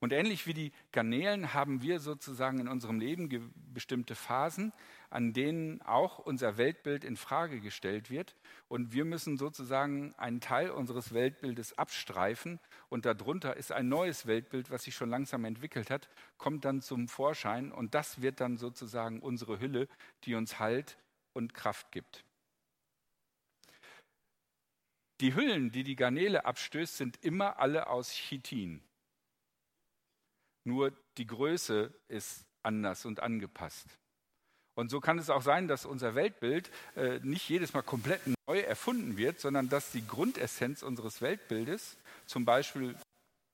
Und 0.00 0.14
ähnlich 0.14 0.47
wie 0.47 0.55
die 0.55 0.73
Garnelen 0.93 1.52
haben 1.52 1.82
wir 1.82 2.00
sozusagen 2.00 2.58
in 2.58 2.69
unserem 2.69 2.99
Leben 2.99 3.52
bestimmte 3.75 4.14
Phasen, 4.14 4.73
an 5.11 5.35
denen 5.35 5.82
auch 5.82 6.19
unser 6.19 6.56
Weltbild 6.56 7.05
in 7.05 7.19
Frage 7.19 7.61
gestellt 7.61 8.11
wird. 8.11 8.35
Und 8.69 8.94
wir 8.94 9.05
müssen 9.05 9.37
sozusagen 9.37 10.14
einen 10.17 10.41
Teil 10.41 10.70
unseres 10.70 11.12
Weltbildes 11.12 11.76
abstreifen. 11.76 12.61
Und 12.88 13.05
darunter 13.05 13.58
ist 13.58 13.73
ein 13.73 13.88
neues 13.91 14.26
Weltbild, 14.26 14.70
was 14.70 14.85
sich 14.85 14.94
schon 14.94 15.11
langsam 15.11 15.44
entwickelt 15.44 15.91
hat, 15.91 16.08
kommt 16.38 16.64
dann 16.64 16.81
zum 16.81 17.06
Vorschein. 17.06 17.70
Und 17.70 17.94
das 17.94 18.23
wird 18.23 18.41
dann 18.41 18.56
sozusagen 18.56 19.20
unsere 19.20 19.61
Hülle, 19.61 19.87
die 20.25 20.35
uns 20.35 20.58
Halt 20.58 20.96
und 21.35 21.53
Kraft 21.53 21.93
gibt. 21.93 22.25
Die 25.20 25.35
Hüllen, 25.35 25.70
die 25.70 25.85
die 25.85 25.96
Garnele 25.96 26.46
abstößt, 26.46 26.96
sind 26.96 27.23
immer 27.23 27.58
alle 27.58 27.88
aus 27.88 28.11
Chitin. 28.12 28.82
Nur 30.65 30.93
die 31.17 31.27
Größe 31.27 31.93
ist 32.09 32.45
anders 32.62 33.05
und 33.05 33.21
angepasst. 33.21 33.87
Und 34.75 34.91
so 34.91 35.01
kann 35.01 35.19
es 35.19 35.31
auch 35.31 35.43
sein, 35.43 35.69
dass 35.69 35.84
unser 35.84 36.15
Weltbild 36.15 36.70
äh, 36.96 37.20
nicht 37.20 37.49
jedes 37.49 37.75
Mal 37.75 37.82
komplett 37.82 38.20
neu 38.46 38.61
erfunden 38.61 39.17
wird, 39.17 39.41
sondern 39.41 39.69
dass 39.69 39.93
die 39.93 40.06
Grundessenz 40.06 40.82
unseres 40.82 41.20
Weltbildes, 41.20 41.99
zum 42.27 42.44
Beispiel 42.44 42.96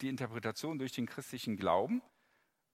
die 0.03 0.09
Interpretation 0.09 0.79
durch 0.79 0.93
den 0.93 1.07
christlichen 1.07 1.57
Glauben, 1.57 2.03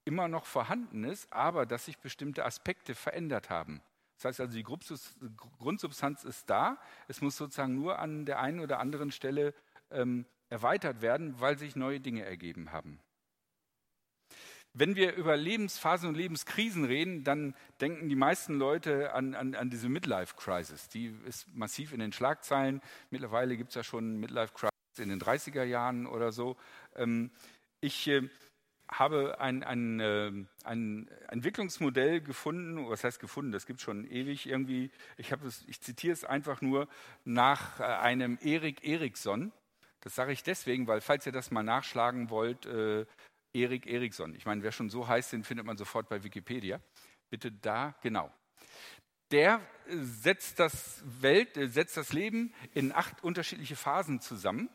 immer 0.05 0.29
noch 0.29 0.47
vorhanden 0.47 1.05
ist, 1.05 1.33
aber 1.33 1.67
dass 1.67 1.85
sich 1.85 1.99
bestimmte 1.99 2.45
Aspekte 2.45 2.95
verändert 2.95 3.51
haben. 3.51 3.81
Das 4.17 4.27
heißt 4.27 4.41
also, 4.41 4.55
die 4.55 4.65
Grundsubstanz 4.65 6.25
ist 6.25 6.51
da, 6.51 6.79
es 7.09 7.21
muss 7.21 7.37
sozusagen 7.37 7.75
nur 7.75 7.99
an 7.99 8.27
der 8.27 8.41
einen 8.41 8.61
oder 8.61 8.79
anderen 8.79 9.11
Stelle 9.13 9.55
ähm, 9.91 10.27
erweitert 10.49 11.01
werden, 11.03 11.41
weil 11.41 11.59
sich 11.59 11.77
neue 11.77 12.01
Dinge 12.01 12.25
ergeben 12.25 12.73
haben. 12.73 13.01
Wenn 14.75 14.97
wir 14.97 15.15
über 15.15 15.37
Lebensphasen 15.37 16.09
und 16.09 16.15
Lebenskrisen 16.15 16.85
reden, 16.85 17.25
dann 17.25 17.55
denken 17.81 18.09
die 18.09 18.17
meisten 18.17 18.55
Leute 18.59 19.13
an, 19.13 19.35
an, 19.35 19.55
an 19.55 19.69
diese 19.69 19.91
Midlife-Crisis. 19.91 20.89
Die 20.89 21.15
ist 21.27 21.47
massiv 21.55 21.93
in 21.93 22.01
den 22.01 22.13
Schlagzeilen. 22.13 22.81
Mittlerweile 23.11 23.57
gibt 23.57 23.71
es 23.71 23.75
ja 23.75 23.85
schon 23.85 24.19
Midlife-Crisis 24.19 24.73
in 24.99 25.11
den 25.11 25.21
30er 25.21 25.65
Jahren 25.65 26.07
oder 26.07 26.33
so. 26.33 26.57
Ähm, 26.97 27.31
ich 27.81 28.09
äh, 28.09 28.29
habe 28.91 29.41
ein, 29.41 29.63
ein, 29.63 30.01
äh, 30.01 30.33
ein 30.65 31.09
Entwicklungsmodell 31.29 32.21
gefunden, 32.21 32.89
was 32.89 33.05
heißt 33.05 33.21
gefunden, 33.21 33.53
das 33.53 33.67
gibt 33.67 33.81
es 33.81 33.85
schon 33.85 34.07
ewig 34.07 34.47
irgendwie. 34.47 34.91
Ich, 35.19 35.33
es, 35.33 35.65
ich 35.67 35.81
zitiere 35.81 36.15
es 36.15 36.25
einfach 36.25 36.63
nur 36.63 36.89
nach 37.25 37.81
äh, 37.81 37.85
einem 37.85 38.39
Erik 38.41 38.85
Eriksson. 38.87 39.53
Das 40.01 40.15
sage 40.15 40.33
ich 40.33 40.43
deswegen, 40.43 40.87
weil 40.87 41.01
falls 41.01 41.27
ihr 41.27 41.33
das 41.33 41.51
mal 41.51 41.63
nachschlagen 41.63 42.29
wollt, 42.31 42.67
Erik 43.53 43.87
Eriksson. 43.87 44.35
Ich 44.35 44.47
meine, 44.47 44.63
wer 44.63 44.73
schon 44.73 44.91
so 44.91 45.07
heißt, 45.07 45.33
den 45.33 45.45
findet 45.45 45.67
man 45.67 45.77
sofort 45.77 46.09
bei 46.09 46.23
Wikipedia. 46.23 46.81
Bitte 47.31 47.53
da, 47.53 47.95
genau. 48.03 48.31
Der 49.31 49.61
setzt 49.89 50.59
das, 50.59 51.03
Welt, 51.05 51.57
äh, 51.57 51.69
setzt 51.69 51.97
das 51.97 52.13
Leben 52.13 52.53
in 52.75 52.93
acht 52.93 53.25
unterschiedliche 53.25 53.77
Phasen 53.77 54.21
zusammen, 54.21 54.69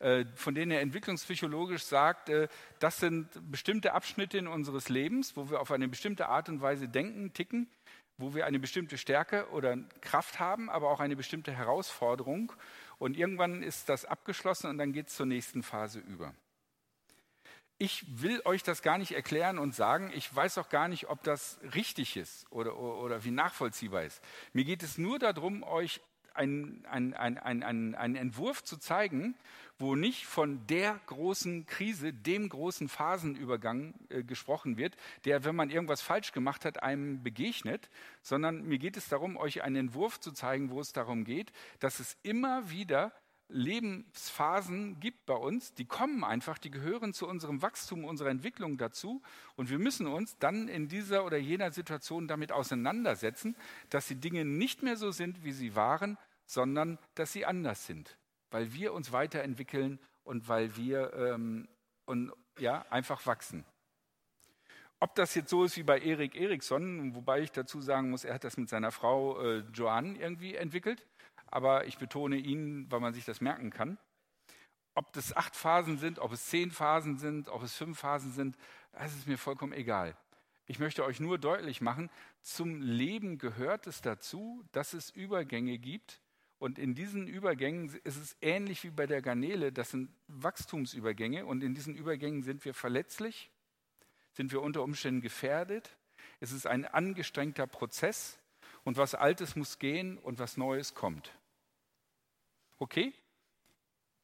äh, 0.00 0.24
von 0.34 0.54
denen 0.54 0.72
er 0.72 0.80
entwicklungspsychologisch 0.80 1.84
sagt, 1.84 2.28
äh, 2.28 2.48
das 2.80 2.98
sind 2.98 3.28
bestimmte 3.50 3.92
Abschnitte 3.92 4.38
in 4.38 4.48
unseres 4.48 4.88
Lebens, 4.88 5.36
wo 5.36 5.50
wir 5.50 5.60
auf 5.60 5.70
eine 5.70 5.88
bestimmte 5.88 6.28
Art 6.28 6.48
und 6.48 6.60
Weise 6.60 6.88
denken, 6.88 7.32
ticken, 7.32 7.70
wo 8.16 8.34
wir 8.34 8.46
eine 8.46 8.58
bestimmte 8.58 8.98
Stärke 8.98 9.48
oder 9.50 9.76
Kraft 10.00 10.40
haben, 10.40 10.68
aber 10.68 10.90
auch 10.90 11.00
eine 11.00 11.16
bestimmte 11.16 11.52
Herausforderung. 11.52 12.52
Und 12.98 13.16
irgendwann 13.16 13.62
ist 13.62 13.88
das 13.88 14.04
abgeschlossen 14.04 14.68
und 14.68 14.78
dann 14.78 14.92
geht 14.92 15.08
es 15.08 15.16
zur 15.16 15.26
nächsten 15.26 15.62
Phase 15.62 16.00
über. 16.00 16.34
Ich 17.80 18.04
will 18.20 18.42
euch 18.44 18.62
das 18.62 18.82
gar 18.82 18.98
nicht 18.98 19.12
erklären 19.12 19.58
und 19.58 19.74
sagen, 19.74 20.12
ich 20.14 20.34
weiß 20.34 20.58
auch 20.58 20.68
gar 20.68 20.86
nicht, 20.86 21.08
ob 21.08 21.22
das 21.22 21.58
richtig 21.74 22.18
ist 22.18 22.46
oder, 22.50 22.76
oder, 22.76 22.98
oder 22.98 23.24
wie 23.24 23.30
nachvollziehbar 23.30 24.04
ist. 24.04 24.22
Mir 24.52 24.64
geht 24.64 24.82
es 24.82 24.98
nur 24.98 25.18
darum, 25.18 25.62
euch 25.62 26.02
einen, 26.34 26.84
einen, 26.86 27.14
einen, 27.14 27.94
einen 27.94 28.16
Entwurf 28.16 28.62
zu 28.62 28.76
zeigen, 28.76 29.34
wo 29.78 29.96
nicht 29.96 30.26
von 30.26 30.66
der 30.66 31.00
großen 31.06 31.64
Krise, 31.64 32.12
dem 32.12 32.50
großen 32.50 32.90
Phasenübergang 32.90 33.94
äh, 34.10 34.22
gesprochen 34.24 34.76
wird, 34.76 34.94
der, 35.24 35.44
wenn 35.44 35.56
man 35.56 35.70
irgendwas 35.70 36.02
falsch 36.02 36.32
gemacht 36.32 36.66
hat, 36.66 36.82
einem 36.82 37.22
begegnet, 37.22 37.88
sondern 38.20 38.62
mir 38.62 38.78
geht 38.78 38.98
es 38.98 39.08
darum, 39.08 39.38
euch 39.38 39.62
einen 39.62 39.76
Entwurf 39.76 40.20
zu 40.20 40.32
zeigen, 40.32 40.70
wo 40.70 40.80
es 40.80 40.92
darum 40.92 41.24
geht, 41.24 41.50
dass 41.78 41.98
es 41.98 42.18
immer 42.22 42.70
wieder 42.70 43.10
Lebensphasen 43.52 45.00
gibt 45.00 45.26
bei 45.26 45.34
uns, 45.34 45.74
die 45.74 45.84
kommen 45.84 46.24
einfach, 46.24 46.58
die 46.58 46.70
gehören 46.70 47.12
zu 47.12 47.28
unserem 47.28 47.62
Wachstum, 47.62 48.04
unserer 48.04 48.30
Entwicklung 48.30 48.78
dazu. 48.78 49.22
Und 49.56 49.70
wir 49.70 49.78
müssen 49.78 50.06
uns 50.06 50.38
dann 50.38 50.68
in 50.68 50.88
dieser 50.88 51.24
oder 51.24 51.36
jener 51.36 51.72
Situation 51.72 52.28
damit 52.28 52.52
auseinandersetzen, 52.52 53.56
dass 53.90 54.06
die 54.06 54.16
Dinge 54.16 54.44
nicht 54.44 54.82
mehr 54.82 54.96
so 54.96 55.10
sind, 55.10 55.44
wie 55.44 55.52
sie 55.52 55.74
waren, 55.74 56.16
sondern 56.46 56.98
dass 57.14 57.32
sie 57.32 57.44
anders 57.46 57.86
sind, 57.86 58.16
weil 58.50 58.72
wir 58.72 58.92
uns 58.92 59.12
weiterentwickeln 59.12 59.98
und 60.24 60.48
weil 60.48 60.76
wir 60.76 61.12
ähm, 61.14 61.68
und, 62.06 62.32
ja, 62.58 62.84
einfach 62.90 63.24
wachsen. 63.26 63.64
Ob 64.98 65.14
das 65.14 65.34
jetzt 65.34 65.48
so 65.48 65.64
ist 65.64 65.76
wie 65.76 65.82
bei 65.82 65.98
Erik 65.98 66.34
Eriksson, 66.34 67.14
wobei 67.14 67.40
ich 67.40 67.52
dazu 67.52 67.80
sagen 67.80 68.10
muss, 68.10 68.24
er 68.24 68.34
hat 68.34 68.44
das 68.44 68.58
mit 68.58 68.68
seiner 68.68 68.90
Frau 68.90 69.40
äh, 69.40 69.58
Joanne 69.72 70.18
irgendwie 70.18 70.56
entwickelt, 70.56 71.06
aber 71.50 71.86
ich 71.86 71.98
betone 71.98 72.36
ihn, 72.36 72.90
weil 72.90 73.00
man 73.00 73.14
sich 73.14 73.24
das 73.24 73.40
merken 73.40 73.70
kann. 73.70 73.98
Ob 74.94 75.12
das 75.12 75.36
acht 75.36 75.56
Phasen 75.56 75.98
sind, 75.98 76.18
ob 76.18 76.32
es 76.32 76.46
zehn 76.46 76.70
Phasen 76.70 77.18
sind, 77.18 77.48
ob 77.48 77.62
es 77.62 77.76
fünf 77.76 77.98
Phasen 77.98 78.32
sind, 78.32 78.56
das 78.92 79.14
ist 79.14 79.26
mir 79.26 79.38
vollkommen 79.38 79.72
egal. 79.72 80.16
Ich 80.66 80.78
möchte 80.78 81.04
euch 81.04 81.18
nur 81.20 81.38
deutlich 81.38 81.80
machen, 81.80 82.10
zum 82.42 82.80
Leben 82.80 83.38
gehört 83.38 83.86
es 83.86 84.02
dazu, 84.02 84.64
dass 84.72 84.92
es 84.92 85.10
Übergänge 85.10 85.78
gibt. 85.78 86.20
Und 86.58 86.78
in 86.78 86.94
diesen 86.94 87.26
Übergängen 87.26 87.88
ist 88.04 88.16
es 88.16 88.36
ähnlich 88.40 88.84
wie 88.84 88.90
bei 88.90 89.06
der 89.06 89.22
Garnele, 89.22 89.72
das 89.72 89.90
sind 89.90 90.10
Wachstumsübergänge. 90.28 91.46
Und 91.46 91.64
in 91.64 91.74
diesen 91.74 91.96
Übergängen 91.96 92.42
sind 92.42 92.64
wir 92.64 92.74
verletzlich, 92.74 93.50
sind 94.32 94.52
wir 94.52 94.60
unter 94.62 94.82
Umständen 94.82 95.22
gefährdet. 95.22 95.96
Es 96.38 96.52
ist 96.52 96.66
ein 96.66 96.84
angestrengter 96.84 97.66
Prozess. 97.66 98.38
Und 98.84 98.96
was 98.96 99.14
Altes 99.14 99.56
muss 99.56 99.78
gehen 99.78 100.18
und 100.18 100.38
was 100.38 100.56
Neues 100.56 100.94
kommt. 100.94 101.32
Okay? 102.80 103.14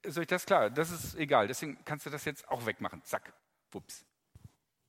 Ist 0.03 0.19
euch 0.19 0.27
das 0.27 0.47
klar? 0.47 0.71
Das 0.71 0.91
ist 0.91 1.15
egal. 1.15 1.47
Deswegen 1.47 1.79
kannst 1.85 2.07
du 2.07 2.11
das 2.11 2.25
jetzt 2.25 2.49
auch 2.49 2.65
wegmachen. 2.67 3.05
Zack. 3.05 3.33
Wups. 3.71 4.05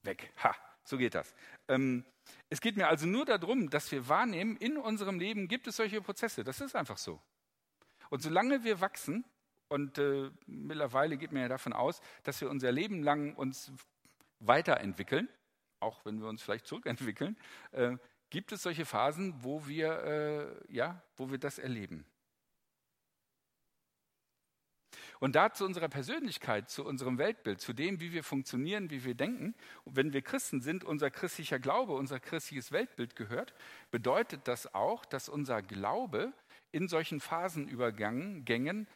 Weg. 0.03 0.31
Ha. 0.43 0.55
So 0.83 0.97
geht 0.97 1.15
das. 1.15 1.35
Ähm, 1.67 2.05
es 2.49 2.61
geht 2.61 2.77
mir 2.77 2.87
also 2.87 3.05
nur 3.05 3.25
darum, 3.25 3.69
dass 3.69 3.91
wir 3.91 4.07
wahrnehmen, 4.07 4.55
in 4.55 4.77
unserem 4.77 5.19
Leben 5.19 5.49
gibt 5.49 5.67
es 5.67 5.75
solche 5.75 6.01
Prozesse. 6.01 6.45
Das 6.45 6.61
ist 6.61 6.75
einfach 6.75 6.97
so. 6.97 7.21
Und 8.09 8.23
solange 8.23 8.63
wir 8.63 8.79
wachsen, 8.79 9.25
und 9.67 9.97
äh, 9.97 10.31
mittlerweile 10.45 11.17
geht 11.17 11.33
mir 11.33 11.41
ja 11.41 11.47
davon 11.49 11.73
aus, 11.73 11.99
dass 12.23 12.39
wir 12.39 12.49
unser 12.49 12.71
Leben 12.71 13.03
lang 13.03 13.35
uns 13.35 13.73
weiterentwickeln, 14.39 15.27
auch 15.81 16.05
wenn 16.05 16.21
wir 16.21 16.29
uns 16.29 16.41
vielleicht 16.41 16.67
zurückentwickeln, 16.67 17.37
äh, 17.71 17.97
gibt 18.29 18.53
es 18.53 18.63
solche 18.63 18.85
Phasen, 18.85 19.33
wo 19.43 19.67
wir, 19.67 20.03
äh, 20.69 20.73
ja, 20.73 21.01
wo 21.17 21.29
wir 21.29 21.37
das 21.37 21.59
erleben. 21.59 22.05
Und 25.19 25.35
da 25.35 25.51
zu 25.51 25.65
unserer 25.65 25.89
Persönlichkeit, 25.89 26.69
zu 26.69 26.85
unserem 26.85 27.17
Weltbild, 27.17 27.59
zu 27.59 27.73
dem, 27.73 27.99
wie 27.99 28.13
wir 28.13 28.23
funktionieren, 28.23 28.89
wie 28.89 29.03
wir 29.03 29.15
denken, 29.15 29.55
wenn 29.85 30.13
wir 30.13 30.21
Christen 30.21 30.61
sind, 30.61 30.83
unser 30.83 31.09
christlicher 31.09 31.59
Glaube, 31.59 31.93
unser 31.93 32.19
christliches 32.19 32.71
Weltbild 32.71 33.15
gehört, 33.15 33.53
bedeutet 33.91 34.47
das 34.47 34.73
auch, 34.73 35.05
dass 35.05 35.29
unser 35.29 35.61
Glaube 35.61 36.33
in 36.71 36.87
solchen 36.87 37.19
Phasenübergängen 37.19 38.87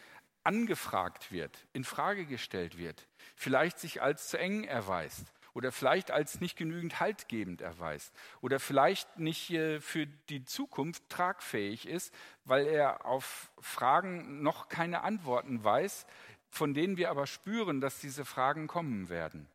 angefragt 0.43 1.31
wird, 1.31 1.67
in 1.73 1.83
Frage 1.83 2.25
gestellt 2.25 2.77
wird, 2.77 3.07
vielleicht 3.35 3.79
sich 3.79 4.01
als 4.01 4.29
zu 4.29 4.37
eng 4.37 4.63
erweist 4.63 5.33
oder 5.53 5.71
vielleicht 5.71 6.11
als 6.11 6.41
nicht 6.41 6.57
genügend 6.57 6.99
haltgebend 6.99 7.61
erweist 7.61 8.13
oder 8.41 8.59
vielleicht 8.59 9.19
nicht 9.19 9.47
für 9.79 10.07
die 10.29 10.43
Zukunft 10.45 11.09
tragfähig 11.09 11.87
ist, 11.87 12.13
weil 12.45 12.67
er 12.67 13.05
auf 13.05 13.51
Fragen 13.59 14.41
noch 14.41 14.69
keine 14.69 15.01
Antworten 15.01 15.63
weiß, 15.63 16.05
von 16.49 16.73
denen 16.73 16.97
wir 16.97 17.09
aber 17.09 17.27
spüren, 17.27 17.81
dass 17.81 17.99
diese 17.99 18.25
Fragen 18.25 18.67
kommen 18.67 19.09
werden. 19.09 19.47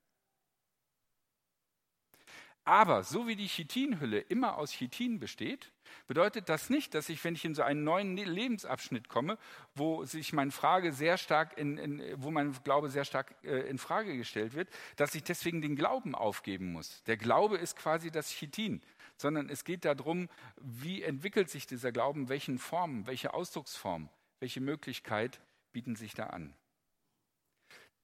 Aber 2.66 3.04
so 3.04 3.28
wie 3.28 3.36
die 3.36 3.46
Chitinhülle 3.46 4.18
immer 4.18 4.58
aus 4.58 4.72
Chitin 4.72 5.20
besteht, 5.20 5.70
bedeutet 6.08 6.48
das 6.48 6.68
nicht, 6.68 6.94
dass 6.94 7.08
ich, 7.08 7.22
wenn 7.22 7.36
ich 7.36 7.44
in 7.44 7.54
so 7.54 7.62
einen 7.62 7.84
neuen 7.84 8.16
Lebensabschnitt 8.16 9.08
komme, 9.08 9.38
wo 9.76 10.04
sich 10.04 10.32
meine 10.32 10.50
Frage 10.50 10.92
sehr 10.92 11.16
stark 11.16 11.56
in, 11.56 11.78
in, 11.78 12.02
wo 12.20 12.32
mein 12.32 12.52
Glaube 12.64 12.90
sehr 12.90 13.04
stark 13.04 13.36
äh, 13.44 13.60
in 13.68 13.78
Frage 13.78 14.16
gestellt 14.16 14.54
wird, 14.54 14.68
dass 14.96 15.14
ich 15.14 15.22
deswegen 15.22 15.62
den 15.62 15.76
Glauben 15.76 16.16
aufgeben 16.16 16.72
muss. 16.72 17.04
Der 17.04 17.16
Glaube 17.16 17.56
ist 17.56 17.76
quasi 17.76 18.10
das 18.10 18.30
Chitin, 18.30 18.82
sondern 19.16 19.48
es 19.48 19.62
geht 19.62 19.84
darum, 19.84 20.28
wie 20.60 21.04
entwickelt 21.04 21.48
sich 21.48 21.68
dieser 21.68 21.92
Glauben, 21.92 22.28
welchen 22.28 22.58
Formen, 22.58 23.06
welche 23.06 23.32
Ausdrucksform, 23.32 24.08
welche 24.40 24.60
Möglichkeit 24.60 25.40
bieten 25.70 25.94
sich 25.94 26.14
da 26.14 26.24
an. 26.24 26.52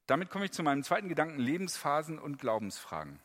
Damit 0.07 0.31
komme 0.31 0.45
ich 0.45 0.53
zu 0.53 0.63
meinem 0.63 0.85
zweiten 0.85 1.09
Gedanken, 1.09 1.41
Lebensphasen 1.41 2.21
und 2.21 2.39
Glaubensfragen. 2.39 3.19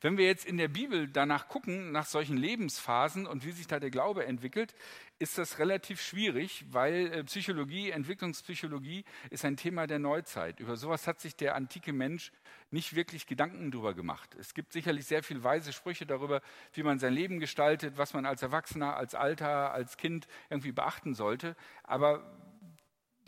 Wenn 0.00 0.16
wir 0.16 0.26
jetzt 0.26 0.44
in 0.44 0.58
der 0.58 0.68
Bibel 0.68 1.08
danach 1.08 1.48
gucken, 1.48 1.90
nach 1.90 2.06
solchen 2.06 2.36
Lebensphasen 2.36 3.26
und 3.26 3.44
wie 3.44 3.50
sich 3.50 3.66
da 3.66 3.80
der 3.80 3.90
Glaube 3.90 4.26
entwickelt, 4.26 4.74
ist 5.18 5.38
das 5.38 5.58
relativ 5.58 6.00
schwierig, 6.00 6.64
weil 6.70 7.12
äh, 7.12 7.24
Psychologie, 7.24 7.90
Entwicklungspsychologie 7.90 9.04
ist 9.30 9.44
ein 9.44 9.56
Thema 9.56 9.88
der 9.88 9.98
Neuzeit. 9.98 10.60
Über 10.60 10.76
sowas 10.76 11.08
hat 11.08 11.20
sich 11.20 11.34
der 11.34 11.56
antike 11.56 11.92
Mensch 11.92 12.30
nicht 12.70 12.94
wirklich 12.94 13.26
Gedanken 13.26 13.72
drüber 13.72 13.92
gemacht. 13.94 14.36
Es 14.38 14.54
gibt 14.54 14.72
sicherlich 14.72 15.06
sehr 15.06 15.24
viele 15.24 15.42
weise 15.42 15.72
Sprüche 15.72 16.06
darüber, 16.06 16.42
wie 16.74 16.84
man 16.84 17.00
sein 17.00 17.12
Leben 17.12 17.40
gestaltet, 17.40 17.98
was 17.98 18.14
man 18.14 18.24
als 18.24 18.42
Erwachsener, 18.42 18.96
als 18.96 19.16
Alter, 19.16 19.72
als 19.72 19.96
Kind 19.96 20.28
irgendwie 20.48 20.72
beachten 20.72 21.14
sollte. 21.14 21.56
Aber 21.82 22.22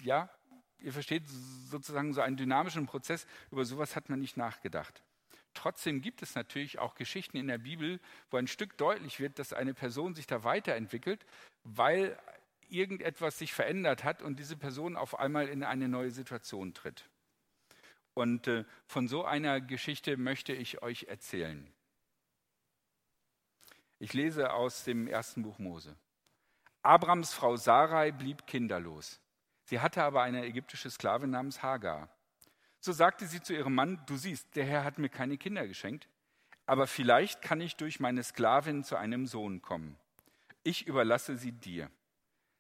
ja, 0.01 0.31
ihr 0.79 0.93
versteht 0.93 1.25
sozusagen 1.27 2.13
so 2.13 2.21
einen 2.21 2.37
dynamischen 2.37 2.87
Prozess, 2.87 3.27
über 3.51 3.65
sowas 3.65 3.97
hat 3.97 4.09
man 4.09 4.21
nicht 4.21 4.37
nachgedacht. 4.37 5.03
Trotzdem 5.55 6.01
gibt 6.01 6.23
es 6.23 6.35
natürlich 6.35 6.79
auch 6.79 6.95
Geschichten 6.95 7.37
in 7.37 7.49
der 7.49 7.59
Bibel, 7.59 8.01
wo 8.31 8.37
ein 8.37 8.47
Stück 8.47 8.77
deutlich 8.79 9.21
wird, 9.21 9.39
dass 9.39 9.53
eine 9.53 9.75
Person 9.75 10.15
sich 10.15 10.27
da 10.27 10.45
weiterentwickelt, 10.45 11.27
weil 11.65 12.19
irgendetwas 12.69 13.39
sich 13.39 13.53
verändert 13.53 14.05
hat 14.05 14.23
und 14.23 14.39
diese 14.39 14.57
Person 14.57 14.97
auf 14.97 15.19
einmal 15.19 15.49
in 15.49 15.65
eine 15.65 15.89
neue 15.89 16.11
Situation 16.11 16.73
tritt. 16.73 17.09
Und 18.15 18.49
äh, 18.49 18.65
von 18.87 19.09
so 19.09 19.25
einer 19.25 19.61
Geschichte 19.61 20.17
möchte 20.17 20.53
ich 20.53 20.83
euch 20.83 21.05
erzählen. 21.05 21.73
Ich 23.99 24.15
lese 24.15 24.53
aus 24.53 24.85
dem 24.85 25.07
ersten 25.07 25.43
Buch 25.43 25.59
Mose. 25.59 25.97
Abrams 26.83 27.35
Frau 27.35 27.57
Sarai 27.57 28.13
blieb 28.13 28.47
kinderlos. 28.47 29.21
Sie 29.65 29.81
hatte 29.81 30.03
aber 30.03 30.23
eine 30.23 30.45
ägyptische 30.45 30.91
Sklavin 30.91 31.31
namens 31.31 31.63
Hagar. 31.63 32.09
So 32.81 32.93
sagte 32.93 33.27
sie 33.27 33.43
zu 33.43 33.55
ihrem 33.55 33.75
Mann, 33.75 34.01
du 34.07 34.17
siehst, 34.17 34.57
der 34.57 34.65
Herr 34.65 34.85
hat 34.85 34.99
mir 34.99 35.11
keine 35.11 35.37
Kinder 35.37 35.67
geschenkt, 35.69 36.09
aber 36.65 36.87
vielleicht 36.87 37.43
kann 37.43 37.61
ich 37.61 37.77
durch 37.77 38.01
meine 38.01 38.23
Sklavin 38.23 38.85
zu 38.85 38.97
einem 38.97 39.27
Sohn 39.27 39.61
kommen. 39.61 39.97
Ich 40.63 40.87
überlasse 40.87 41.37
sie 41.37 41.53
dir. 41.53 41.91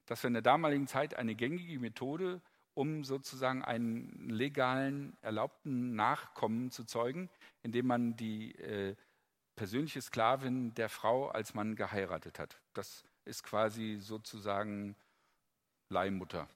Das 0.07 0.23
war 0.23 0.29
in 0.29 0.35
der 0.35 0.43
damaligen 0.43 0.87
Zeit 0.87 1.15
eine 1.15 1.35
gängige 1.35 1.79
Methode, 1.79 2.43
um 2.75 3.05
sozusagen 3.05 3.65
einen 3.65 4.29
legalen, 4.29 5.17
erlaubten 5.23 5.95
Nachkommen 5.95 6.71
zu 6.71 6.85
zeugen, 6.85 7.31
indem 7.63 7.87
man 7.87 8.17
die 8.17 8.55
äh, 8.57 8.97
persönliche 9.57 10.03
Sklavin 10.03 10.75
der 10.75 10.89
Frau 10.89 11.29
als 11.29 11.55
Mann 11.55 11.77
geheiratet 11.77 12.39
hat. 12.39 12.61
Das 12.75 13.05
ist 13.25 13.43
quasi 13.43 13.99
sozusagen 14.01 14.97
Leihmutter. 15.89 16.49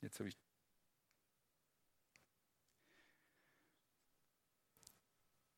Jetzt 0.00 0.18
habe 0.18 0.28
ich 0.28 0.36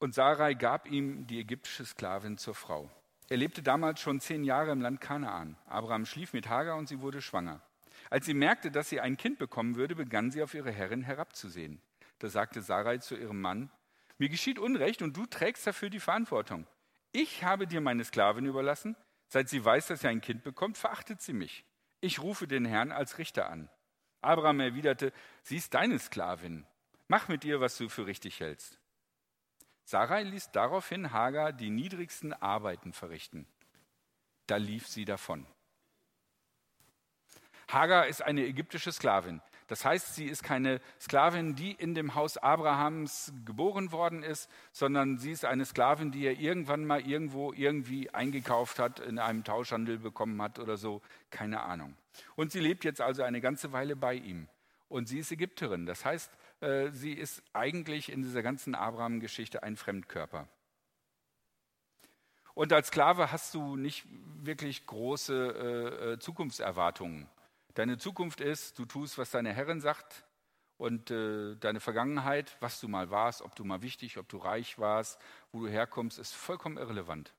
Und 0.03 0.17
Sarai 0.17 0.55
gab 0.55 0.91
ihm 0.91 1.29
die 1.29 1.39
ägyptische 1.39 1.85
Sklavin 1.85 2.37
zur 2.37 2.57
Frau. 2.57 2.91
Er 3.29 3.37
lebte 3.37 3.63
damals 3.63 4.01
schon 4.01 4.19
zehn 4.19 4.43
Jahre 4.43 4.73
im 4.73 4.81
Land 4.81 5.01
Kanaan. 5.01 5.57
Abraham 5.67 6.07
schlief 6.07 6.33
mit 6.33 6.49
Hagar 6.49 6.77
und 6.77 6.89
sie 6.89 7.01
wurde 7.01 7.23
schwanger. 7.23 7.63
Als 8.11 8.27
sie 8.27 8.35
merkte, 8.35 8.73
dass 8.73 8.89
sie 8.89 9.01
ein 9.01 9.17
Kind 9.17 9.39
bekommen 9.39 9.77
würde, 9.77 9.95
begann 9.95 10.33
sie 10.33 10.43
auf 10.43 10.55
ihre 10.55 10.73
Herrin 10.73 11.03
herabzusehen. 11.03 11.81
Da 12.19 12.29
sagte 12.29 12.63
Sarai 12.63 12.99
zu 12.99 13.17
ihrem 13.17 13.41
Mann, 13.41 13.71
mir 14.19 14.29
geschieht 14.29 14.59
Unrecht 14.59 15.03
und 15.03 15.17
du 15.17 15.25
trägst 15.25 15.69
dafür 15.69 15.89
die 15.89 16.01
Verantwortung. 16.01 16.67
Ich 17.13 17.45
habe 17.45 17.69
dir 17.69 17.81
meine 17.81 18.03
Sklavin 18.03 18.47
überlassen. 18.47 18.97
Seit 19.29 19.49
sie 19.49 19.65
weiß, 19.65 19.87
dass 19.87 20.01
sie 20.01 20.09
ein 20.09 20.21
Kind 20.21 20.43
bekommt, 20.43 20.79
verachtet 20.79 21.23
sie 21.23 21.33
mich. 21.33 21.65
Ich 22.01 22.21
rufe 22.21 22.49
den 22.49 22.65
Herrn 22.65 22.91
als 22.91 23.19
Richter 23.19 23.49
an. 23.49 23.69
Abraham 24.21 24.59
erwiderte, 24.59 25.13
sie 25.45 25.59
ist 25.59 25.75
deine 25.75 26.01
Sklavin. 26.01 26.67
Mach 27.07 27.29
mit 27.29 27.45
ihr, 27.45 27.61
was 27.61 27.77
du 27.77 27.89
für 27.89 28.07
richtig 28.07 28.41
hältst. 28.41 28.82
Sarai 29.85 30.23
ließ 30.23 30.51
daraufhin 30.53 31.13
Hagar 31.13 31.53
die 31.53 31.71
niedrigsten 31.71 32.33
Arbeiten 32.33 32.93
verrichten. 32.93 33.47
Da 34.47 34.57
lief 34.57 34.89
sie 34.89 35.05
davon. 35.05 35.47
Hagar 37.69 38.07
ist 38.07 38.23
eine 38.23 38.45
ägyptische 38.47 38.93
Sklavin. 38.93 39.41
Das 39.69 39.87
heißt, 39.87 40.15
sie 40.15 40.27
ist 40.27 40.43
keine 40.43 40.81
Sklavin, 41.01 41.55
die 41.55 41.73
in 41.73 41.95
dem 41.95 42.15
Haus 42.15 42.37
Abrahams 42.37 43.33
geboren 43.47 43.91
worden 43.93 44.23
ist, 44.23 44.51
sondern 44.73 45.17
sie 45.17 45.31
ist 45.31 45.47
eine 45.47 45.65
Sklavin, 45.65 46.11
die 46.11 46.27
er 46.27 46.39
irgendwann 46.39 46.85
mal 46.85 47.01
irgendwo 47.01 47.55
irgendwie 47.55 48.11
eingekauft 48.11 48.79
hat, 48.79 49.01
in 49.01 49.19
einem 49.19 49.45
Tauschhandel 49.45 49.99
bekommen 49.99 50.43
hat 50.43 50.59
oder 50.59 50.77
so, 50.77 51.01
keine 51.31 51.63
Ahnung. 51.63 51.97
Und 52.37 52.53
sie 52.53 52.61
lebt 52.61 52.85
jetzt 52.85 53.01
also 53.01 53.23
eine 53.23 53.41
ganze 53.41 53.73
Weile 53.73 53.97
bei 53.97 54.15
ihm. 54.15 54.49
Und 54.89 55.09
sie 55.09 55.21
ist 55.21 55.33
Ägypterin. 55.33 55.87
Das 55.87 56.05
heißt, 56.05 56.31
sie 56.93 57.13
ist 57.13 57.43
eigentlich 57.53 58.13
in 58.13 58.23
dieser 58.23 58.43
ganzen 58.43 58.75
Abraham-Geschichte 58.75 59.63
ein 59.63 59.77
Fremdkörper. 59.77 60.49
Und 62.55 62.73
als 62.73 62.89
Sklave 62.89 63.33
hast 63.33 63.55
du 63.55 63.77
nicht 63.77 64.07
wirklich 64.45 64.87
große 64.87 65.35
äh, 65.35 66.13
äh, 66.13 66.19
Zukunftserwartungen. 66.19 67.29
Deine 67.75 67.97
Zukunft 67.97 68.41
ist, 68.41 68.79
du 68.79 68.85
tust, 68.85 69.17
was 69.17 69.31
deine 69.31 69.55
Herrin 69.55 69.81
sagt 69.81 70.27
und 70.77 71.11
äh, 71.11 71.57
deine 71.57 71.81
Vergangenheit, 71.81 72.57
was 72.61 72.81
du 72.81 72.89
mal 72.89 73.11
warst, 73.11 73.41
ob 73.41 73.55
du 73.55 73.65
mal 73.65 73.81
wichtig, 73.81 74.19
ob 74.19 74.29
du 74.29 74.37
reich 74.37 74.79
warst, 74.79 75.19
wo 75.51 75.61
du 75.61 75.69
herkommst, 75.69 76.19
ist 76.19 76.35
vollkommen 76.35 76.77
irrelevant. 76.77 77.33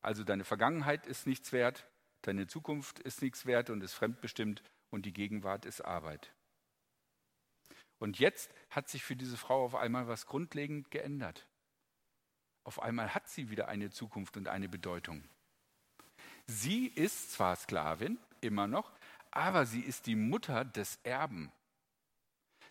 Also 0.00 0.24
deine 0.24 0.44
Vergangenheit 0.44 1.06
ist 1.06 1.26
nichts 1.26 1.52
wert, 1.52 1.86
deine 2.22 2.46
Zukunft 2.46 2.98
ist 3.00 3.20
nichts 3.20 3.44
wert 3.44 3.68
und 3.68 3.82
ist 3.82 3.92
fremdbestimmt 3.92 4.62
und 4.90 5.04
die 5.04 5.12
Gegenwart 5.12 5.66
ist 5.66 5.82
Arbeit. 5.82 6.32
Und 8.02 8.18
jetzt 8.18 8.50
hat 8.68 8.88
sich 8.88 9.04
für 9.04 9.14
diese 9.14 9.36
Frau 9.36 9.64
auf 9.64 9.76
einmal 9.76 10.08
was 10.08 10.26
grundlegend 10.26 10.90
geändert. 10.90 11.46
Auf 12.64 12.82
einmal 12.82 13.14
hat 13.14 13.28
sie 13.28 13.48
wieder 13.48 13.68
eine 13.68 13.90
Zukunft 13.90 14.36
und 14.36 14.48
eine 14.48 14.68
Bedeutung. 14.68 15.22
Sie 16.48 16.88
ist 16.88 17.30
zwar 17.30 17.54
Sklavin, 17.54 18.18
immer 18.40 18.66
noch, 18.66 18.90
aber 19.30 19.66
sie 19.66 19.82
ist 19.82 20.08
die 20.08 20.16
Mutter 20.16 20.64
des 20.64 20.98
Erben. 21.04 21.52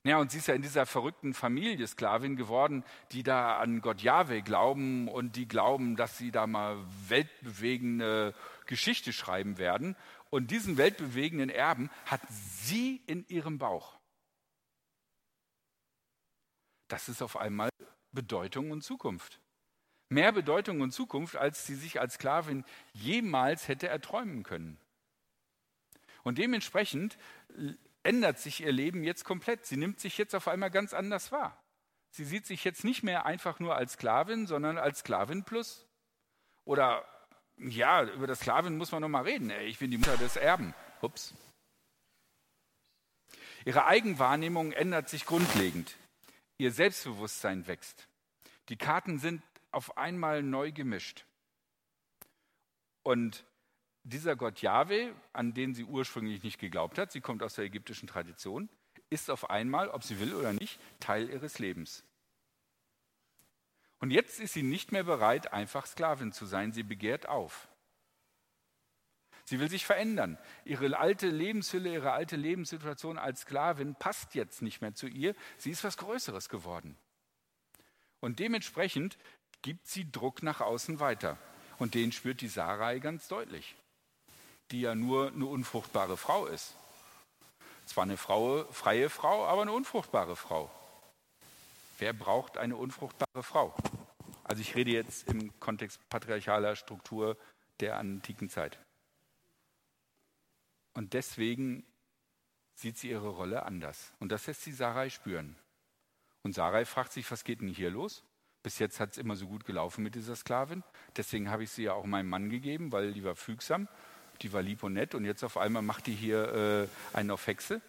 Ja, 0.04 0.18
und 0.18 0.32
sie 0.32 0.40
ist 0.40 0.48
ja 0.48 0.54
in 0.54 0.64
dieser 0.64 0.86
verrückten 0.86 1.34
Familie 1.34 1.88
Sklavin 1.88 2.36
geworden, 2.36 2.84
die 3.14 3.24
da 3.24 3.58
an 3.58 3.80
Gott 3.80 4.02
Jahwe 4.02 4.42
glauben 4.42 5.08
und 5.08 5.38
die 5.38 5.48
glauben, 5.48 5.96
dass 5.96 6.18
sie 6.18 6.32
da 6.32 6.46
mal 6.46 6.78
weltbewegende 7.08 8.36
Geschichte 8.66 9.14
schreiben 9.14 9.58
werden. 9.58 9.96
Und 10.30 10.52
diesen 10.52 10.76
weltbewegenden 10.76 11.50
Erben 11.50 11.90
hat 12.06 12.20
sie 12.30 13.02
in 13.08 13.26
ihrem 13.30 13.60
Bauch. 13.60 14.01
Das 16.92 17.08
ist 17.08 17.22
auf 17.22 17.38
einmal 17.38 17.70
Bedeutung 18.12 18.72
und 18.72 18.82
Zukunft. 18.82 19.40
Mehr 20.10 20.34
Bedeutung 20.34 20.82
und 20.82 20.92
Zukunft, 20.92 21.38
als 21.38 21.66
sie 21.66 21.76
sich 21.76 22.02
als 22.02 22.16
Sklavin 22.16 22.66
jemals 22.92 23.70
hätte 23.70 23.88
erträumen 23.88 24.44
können. 24.44 24.78
Und 26.24 26.38
dementsprechend 26.38 27.18
ändert 28.04 28.40
sich 28.40 28.60
ihr 28.60 28.74
Leben 28.74 29.06
jetzt 29.06 29.24
komplett. 29.24 29.66
Sie 29.66 29.78
nimmt 29.78 30.02
sich 30.02 30.18
jetzt 30.18 30.36
auf 30.36 30.50
einmal 30.50 30.70
ganz 30.70 30.94
anders 30.94 31.32
wahr. 31.32 31.58
Sie 32.10 32.26
sieht 32.26 32.46
sich 32.46 32.66
jetzt 32.66 32.84
nicht 32.84 33.04
mehr 33.04 33.26
einfach 33.26 33.60
nur 33.60 33.78
als 33.78 33.94
Sklavin, 33.94 34.46
sondern 34.46 34.78
als 34.78 35.00
Sklavin 35.00 35.46
plus. 35.46 35.88
Oder 36.66 37.06
ja, 37.56 38.04
über 38.04 38.28
das 38.28 38.42
Sklavin 38.42 38.78
muss 38.78 38.92
man 38.92 39.02
noch 39.02 39.08
mal 39.08 39.24
reden. 39.24 39.50
Ich 39.62 39.80
bin 39.80 39.92
die 39.92 39.98
Mutter 39.98 40.18
des 40.18 40.36
Erben. 40.36 40.74
Ups. 41.02 41.34
Ihre 43.64 43.86
Eigenwahrnehmung 43.86 44.74
ändert 44.74 45.08
sich 45.08 45.26
grundlegend. 45.26 45.96
Ihr 46.62 46.72
Selbstbewusstsein 46.72 47.66
wächst. 47.66 48.08
Die 48.70 48.78
Karten 48.78 49.18
sind 49.18 49.42
auf 49.72 49.98
einmal 49.98 50.44
neu 50.44 50.72
gemischt. 50.72 51.26
Und 53.02 53.48
dieser 54.04 54.36
Gott 54.36 54.62
Jahwe, 54.62 55.16
an 55.34 55.56
den 55.56 55.74
sie 55.74 55.86
ursprünglich 55.86 56.44
nicht 56.44 56.60
geglaubt 56.60 57.00
hat, 57.00 57.12
sie 57.12 57.20
kommt 57.20 57.42
aus 57.42 57.56
der 57.56 57.66
ägyptischen 57.66 58.08
Tradition, 58.08 58.70
ist 59.10 59.32
auf 59.32 59.50
einmal, 59.50 59.90
ob 59.90 60.04
sie 60.04 60.20
will 60.20 60.36
oder 60.36 60.54
nicht, 60.54 60.80
Teil 61.00 61.32
ihres 61.32 61.58
Lebens. 61.58 62.04
Und 63.98 64.12
jetzt 64.12 64.40
ist 64.40 64.54
sie 64.54 64.62
nicht 64.62 64.92
mehr 64.92 65.06
bereit, 65.06 65.52
einfach 65.52 65.88
Sklavin 65.88 66.32
zu 66.32 66.46
sein, 66.46 66.74
sie 66.74 66.84
begehrt 66.84 67.28
auf. 67.28 67.70
Sie 69.46 69.60
will 69.60 69.70
sich 69.70 69.86
verändern. 69.86 70.38
Ihre 70.66 70.98
alte 70.98 71.28
Lebenshülle, 71.28 71.92
ihre 71.92 72.12
alte 72.12 72.36
Lebenssituation 72.36 73.18
als 73.18 73.42
Sklavin 73.42 73.96
passt 73.96 74.36
jetzt 74.36 74.62
nicht 74.62 74.82
mehr 74.82 74.94
zu 74.94 75.08
ihr. 75.08 75.36
Sie 75.58 75.72
ist 75.72 75.84
was 75.84 75.98
Größeres 75.98 76.50
geworden. 76.50 76.98
Und 78.20 78.40
dementsprechend 78.40 79.18
gibt 79.62 79.88
sie 79.88 80.12
Druck 80.12 80.44
nach 80.44 80.62
außen 80.62 81.00
weiter. 81.00 81.38
Und 81.80 81.96
den 81.96 82.12
spürt 82.12 82.42
die 82.42 82.48
Sarai 82.48 83.00
ganz 83.00 83.28
deutlich 83.28 83.76
die 84.72 84.82
ja 84.82 84.96
nur 84.96 85.28
eine 85.28 85.46
unfruchtbare 85.46 86.18
Frau 86.18 86.46
ist. 86.46 86.76
Zwar 87.86 88.04
eine 88.04 88.18
Frau, 88.18 88.64
freie 88.72 89.10
Frau, 89.10 89.46
aber 89.46 89.64
eine 89.64 89.74
unfruchtbare 89.74 90.36
Frau. 90.36 90.72
Wer 92.00 92.14
braucht 92.14 92.58
eine 92.58 92.76
unfruchtbare 92.76 93.44
Frau? 93.44 93.76
Also 94.44 94.62
ich 94.62 94.76
rede 94.76 94.92
jetzt 94.92 95.28
im 95.28 95.60
Kontext 95.60 96.00
patriarchaler 96.10 96.76
Struktur 96.76 97.38
der 97.80 97.98
antiken 97.98 98.50
Zeit. 98.50 98.80
Und 100.94 101.14
deswegen 101.14 101.86
sieht 102.76 102.98
sie 102.98 103.10
ihre 103.10 103.30
Rolle 103.30 103.64
anders. 103.64 104.14
Und 104.20 104.32
das 104.32 104.48
lässt 104.48 104.64
sie 104.64 104.72
Sarai 104.72 105.10
spüren. 105.10 105.56
Und 106.44 106.54
Sarai 106.54 106.86
fragt 106.86 107.12
sich, 107.12 107.30
was 107.32 107.44
geht 107.44 107.62
denn 107.62 107.70
hier 107.70 107.92
los? 107.92 108.24
Bis 108.64 108.80
jetzt 108.80 109.00
hat 109.00 109.12
es 109.12 109.18
immer 109.18 109.36
so 109.36 109.48
gut 109.48 109.66
gelaufen 109.66 110.04
mit 110.04 110.16
dieser 110.16 110.36
Sklavin. 110.36 110.84
Deswegen 111.18 111.50
habe 111.50 111.64
ich 111.64 111.72
sie 111.72 111.84
ja 111.84 111.94
auch 111.94 112.06
meinem 112.06 112.30
Mann 112.30 112.50
gegeben, 112.50 112.92
weil 112.92 113.14
die 113.14 113.24
war 113.24 113.36
fügsam 113.36 113.88
die 114.42 114.54
war 114.54 114.62
lieb 114.62 114.84
und 114.84 114.94
nett 114.94 115.16
und 115.16 115.26
jetzt 115.26 115.44
auf 115.44 115.58
einmal 115.58 115.82
macht 115.82 116.08
die 116.08 116.16
hier 116.16 116.90
äh, 117.14 117.16
einen 117.16 117.32
auf 117.32 117.48
Hexe 117.48 117.82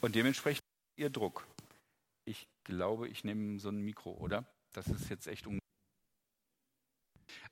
und 0.00 0.14
dementsprechend 0.14 0.64
ihr 0.96 1.10
Druck. 1.10 1.46
Ich 2.24 2.46
glaube, 2.64 3.08
ich 3.08 3.24
nehme 3.24 3.58
so 3.58 3.68
ein 3.68 3.80
Mikro, 3.80 4.12
oder? 4.12 4.44
Das 4.72 4.88
ist 4.88 5.08
jetzt 5.08 5.26
echt 5.26 5.46
un 5.46 5.58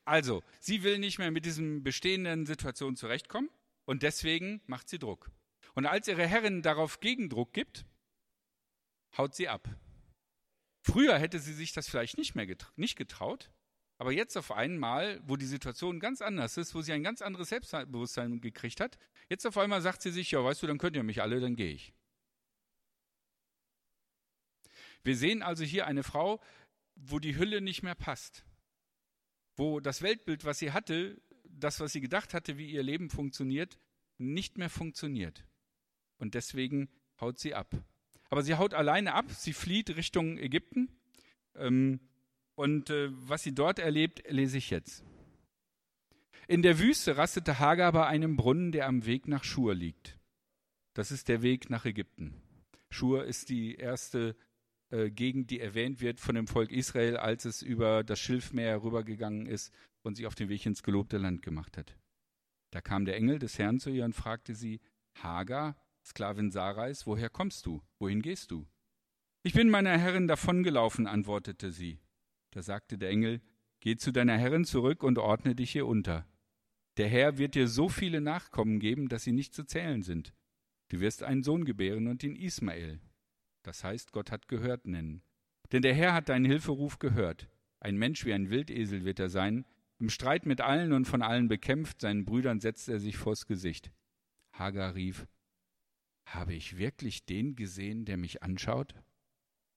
Also, 0.05 0.43
sie 0.61 0.83
will 0.83 0.99
nicht 0.99 1.19
mehr 1.19 1.31
mit 1.31 1.47
diesem 1.47 1.83
bestehenden 1.83 2.47
Situation 2.47 2.97
zurechtkommen 2.97 3.49
und 3.85 4.03
deswegen 4.03 4.61
macht 4.67 4.89
sie 4.89 4.99
Druck. 4.99 5.31
Und 5.75 5.87
als 5.87 6.09
ihre 6.09 6.27
Herrin 6.27 6.63
darauf 6.63 7.01
Gegendruck 7.01 7.53
gibt, 7.53 7.85
haut 9.17 9.35
sie 9.35 9.49
ab. 9.49 9.69
Früher 10.83 11.19
hätte 11.19 11.39
sie 11.39 11.55
sich 11.55 11.73
das 11.73 11.89
vielleicht 11.89 12.19
nicht 12.19 12.35
mehr 12.35 12.47
getra 12.47 12.71
nicht 12.77 12.97
getraut, 12.97 13.51
aber 13.99 14.13
jetzt 14.13 14.37
auf 14.37 14.53
einmal, 14.53 15.21
wo 15.25 15.37
die 15.37 15.47
Situation 15.47 16.01
ganz 16.01 16.21
anders 16.21 16.57
ist, 16.57 16.75
wo 16.75 16.83
sie 16.83 16.93
ein 16.93 17.03
ganz 17.03 17.23
anderes 17.23 17.49
Selbstbewusstsein 17.49 18.41
gekriegt 18.41 18.81
hat, 18.81 18.99
jetzt 19.29 19.47
auf 19.47 19.57
einmal 19.57 19.81
sagt 19.81 20.03
sie 20.03 20.11
sich, 20.11 20.31
ja, 20.31 20.43
weißt 20.45 20.63
du, 20.63 20.67
dann 20.67 20.79
könnt 20.79 20.97
ihr 20.97 21.03
mich 21.03 21.23
alle, 21.23 21.41
dann 21.41 21.57
gehe 21.57 21.73
ich. 21.73 21.95
Wir 25.05 25.17
sehen 25.17 25.43
also 25.43 25.65
hier 25.65 25.87
eine 25.87 26.03
Frau, 26.03 26.41
wo 26.97 27.19
die 27.19 27.37
Hülle 27.37 27.61
nicht 27.61 27.83
mehr 27.83 27.95
passt. 27.95 28.45
Wo 29.57 29.79
das 29.79 30.03
Weltbild, 30.03 30.45
was 30.45 30.59
sie 30.59 30.73
hatte, 30.73 31.21
das, 31.59 31.81
was 31.81 31.93
sie 31.93 32.01
gedacht 32.01 32.35
hatte, 32.35 32.59
wie 32.59 32.71
ihr 32.71 32.83
Leben 32.83 33.11
funktioniert, 33.11 33.79
nicht 34.19 34.59
mehr 34.59 34.71
funktioniert. 34.71 35.45
Und 36.19 36.35
deswegen 36.35 36.89
haut 37.21 37.39
sie 37.39 37.55
ab. 37.55 37.75
Aber 38.31 38.43
sie 38.43 38.55
haut 38.55 38.75
alleine 38.75 39.15
ab, 39.15 39.31
sie 39.31 39.53
flieht 39.53 39.97
Richtung 39.97 40.39
Ägypten. 40.39 40.89
Ähm, 41.57 42.01
und 42.55 42.91
äh, 42.91 43.09
was 43.11 43.43
sie 43.43 43.55
dort 43.55 43.79
erlebt, 43.79 44.23
lese 44.29 44.59
ich 44.59 44.71
jetzt. 44.71 45.05
In 46.47 46.63
der 46.63 46.79
Wüste 46.79 47.17
rastete 47.17 47.59
Hagar 47.59 47.93
bei 47.93 48.07
einem 48.07 48.37
Brunnen, 48.37 48.71
der 48.73 48.87
am 48.87 49.07
Weg 49.07 49.29
nach 49.29 49.45
Schur 49.45 49.75
liegt. 49.75 50.19
Das 50.95 51.11
ist 51.11 51.29
der 51.29 51.43
Weg 51.43 51.71
nach 51.71 51.85
Ägypten. 51.85 52.41
Schur 52.91 53.25
ist 53.25 53.49
die 53.49 53.75
erste 53.75 54.37
äh, 54.91 55.11
Gegend, 55.11 55.51
die 55.51 55.61
erwähnt 55.61 56.01
wird 56.01 56.21
von 56.21 56.35
dem 56.35 56.47
Volk 56.47 56.71
Israel, 56.71 57.17
als 57.17 57.45
es 57.45 57.63
über 57.63 58.05
das 58.05 58.21
Schilfmeer 58.21 58.83
rübergegangen 58.83 59.47
ist 59.47 59.73
und 60.05 60.17
sich 60.17 60.27
auf 60.27 60.35
den 60.35 60.49
Weg 60.49 60.65
ins 60.67 60.83
gelobte 60.83 61.19
Land 61.19 61.43
gemacht 61.43 61.77
hat. 61.77 61.97
Da 62.71 62.81
kam 62.81 63.05
der 63.05 63.17
Engel 63.17 63.39
des 63.39 63.59
Herrn 63.59 63.81
zu 63.81 63.91
ihr 63.91 64.05
und 64.05 64.15
fragte 64.15 64.55
sie, 64.55 64.81
Hagar, 65.15 65.77
Sklavin 66.05 66.51
Sarais, 66.51 67.07
woher 67.07 67.31
kommst 67.31 67.67
du? 67.67 67.83
Wohin 67.99 68.21
gehst 68.21 68.51
du? 68.51 68.67
Ich 69.43 69.55
bin 69.55 69.71
meiner 69.71 69.97
Herrin 69.99 70.29
davongelaufen, 70.29 71.07
antwortete 71.07 71.71
sie. 71.71 72.01
Da 72.51 72.63
sagte 72.63 72.99
der 72.99 73.11
Engel, 73.11 73.41
Geh 73.81 73.97
zu 73.97 74.13
deiner 74.13 74.39
Herrin 74.39 74.65
zurück 74.65 75.03
und 75.03 75.19
ordne 75.19 75.55
dich 75.55 75.77
ihr 75.77 75.87
unter. 75.87 76.27
Der 76.97 77.09
Herr 77.09 77.37
wird 77.37 77.55
dir 77.55 77.69
so 77.69 77.89
viele 77.89 78.21
Nachkommen 78.21 78.81
geben, 78.81 79.09
dass 79.09 79.25
sie 79.25 79.33
nicht 79.33 79.53
zu 79.53 79.65
zählen 79.65 80.03
sind. 80.03 80.33
Du 80.89 81.01
wirst 81.01 81.23
einen 81.23 81.43
Sohn 81.43 81.65
gebären 81.65 82.07
und 82.07 82.23
ihn 82.23 82.35
Ismael. 82.35 83.01
Das 83.63 83.85
heißt, 83.85 84.13
Gott 84.13 84.31
hat 84.31 84.49
gehört 84.49 84.87
nennen. 84.87 85.23
Denn 85.73 85.83
der 85.83 85.95
Herr 85.95 86.15
hat 86.15 86.29
deinen 86.29 86.45
Hilferuf 86.45 86.99
gehört. 86.99 87.49
Ein 87.81 87.97
Mensch 87.97 88.25
wie 88.25 88.33
ein 88.33 88.49
Wildesel 88.49 89.05
wird 89.05 89.19
er 89.19 89.29
sein. 89.29 89.67
Im 90.01 90.11
Streit 90.11 90.47
mit 90.47 90.61
allen 90.61 90.93
und 90.93 91.07
von 91.07 91.23
allen 91.23 91.49
bekämpft, 91.49 92.01
seinen 92.01 92.25
Brüdern 92.25 92.61
setzt 92.61 92.89
er 92.89 92.99
sich 92.99 93.17
vors 93.17 93.47
Gesicht. 93.47 93.93
Hagar 94.53 94.95
rief, 94.95 95.27
habe 96.27 96.55
ich 96.55 96.79
wirklich 96.79 97.25
den 97.25 97.55
gesehen, 97.55 98.05
der 98.05 98.17
mich 98.17 98.43
anschaut? 98.43 98.95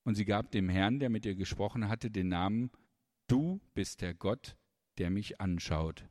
Und 0.03 0.15
sie 0.15 0.25
gab 0.25 0.51
dem 0.51 0.69
Herrn, 0.69 0.99
der 0.99 1.10
mit 1.10 1.25
ihr 1.25 1.36
gesprochen 1.36 1.89
hatte, 1.89 2.10
den 2.10 2.30
Namen 2.30 2.71
Du 3.27 3.60
bist 3.73 4.01
der 4.01 4.13
Gott, 4.13 4.58
der 4.97 5.10
mich 5.10 5.41
anschaut. 5.41 6.08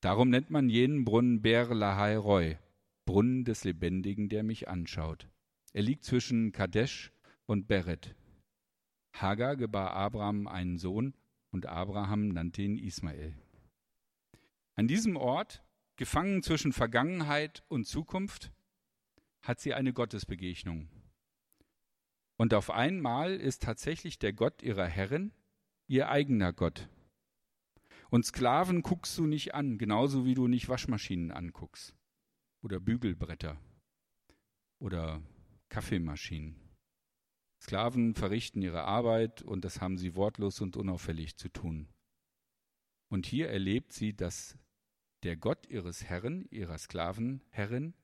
Darum 0.00 0.30
nennt 0.30 0.50
man 0.50 0.70
jenen 0.70 1.04
Brunnen 1.04 1.42
Ber 1.42 1.74
Lahai 1.74 2.16
Roy, 2.16 2.56
Brunnen 3.04 3.44
des 3.44 3.64
Lebendigen, 3.64 4.28
der 4.28 4.42
mich 4.42 4.68
anschaut. 4.68 5.28
Er 5.72 5.82
liegt 5.82 6.04
zwischen 6.04 6.52
Kadesh 6.52 7.12
und 7.46 7.68
Beret. 7.68 8.14
Hagar 9.12 9.56
gebar 9.56 9.92
Abraham 9.92 10.46
einen 10.46 10.78
Sohn 10.78 11.14
und 11.50 11.66
Abraham 11.66 12.28
nannte 12.28 12.62
ihn 12.62 12.78
Ismael. 12.78 13.34
An 14.74 14.88
diesem 14.88 15.16
Ort, 15.16 15.64
gefangen 15.96 16.42
zwischen 16.42 16.72
Vergangenheit 16.72 17.64
und 17.68 17.86
Zukunft, 17.86 18.52
hat 19.42 19.60
sie 19.60 19.74
eine 19.74 19.92
Gottesbegegnung. 19.92 20.88
Und 22.36 22.54
auf 22.54 22.70
einmal 22.70 23.34
ist 23.34 23.62
tatsächlich 23.62 24.18
der 24.18 24.32
Gott 24.32 24.62
ihrer 24.62 24.86
Herrin 24.86 25.32
ihr 25.88 26.10
eigener 26.10 26.52
Gott. 26.52 26.88
Und 28.10 28.24
Sklaven 28.24 28.82
guckst 28.82 29.18
du 29.18 29.26
nicht 29.26 29.54
an, 29.54 29.78
genauso 29.78 30.24
wie 30.24 30.34
du 30.34 30.46
nicht 30.46 30.68
Waschmaschinen 30.68 31.30
anguckst 31.30 31.94
oder 32.62 32.78
Bügelbretter 32.78 33.60
oder 34.78 35.22
Kaffeemaschinen. 35.68 36.67
Sklaven 37.60 38.14
verrichten 38.14 38.62
ihre 38.62 38.84
Arbeit 38.84 39.42
und 39.42 39.64
das 39.64 39.80
haben 39.80 39.98
sie 39.98 40.14
wortlos 40.14 40.60
und 40.60 40.76
unauffällig 40.76 41.36
zu 41.36 41.48
tun. 41.48 41.88
Und 43.08 43.26
hier 43.26 43.48
erlebt 43.48 43.92
sie, 43.92 44.14
dass 44.14 44.56
der 45.22 45.36
Gott 45.36 45.66
ihres 45.66 46.04
Herren, 46.04 46.46
ihrer 46.50 46.78
Sklavenherrin, 46.78 47.94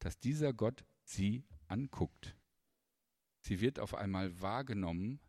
dass 0.00 0.18
dieser 0.18 0.52
Gott 0.52 0.84
sie 1.04 1.44
anguckt. 1.68 2.36
Sie 3.40 3.60
wird 3.60 3.78
auf 3.78 3.94
einmal 3.94 4.40
wahrgenommen. 4.40 5.20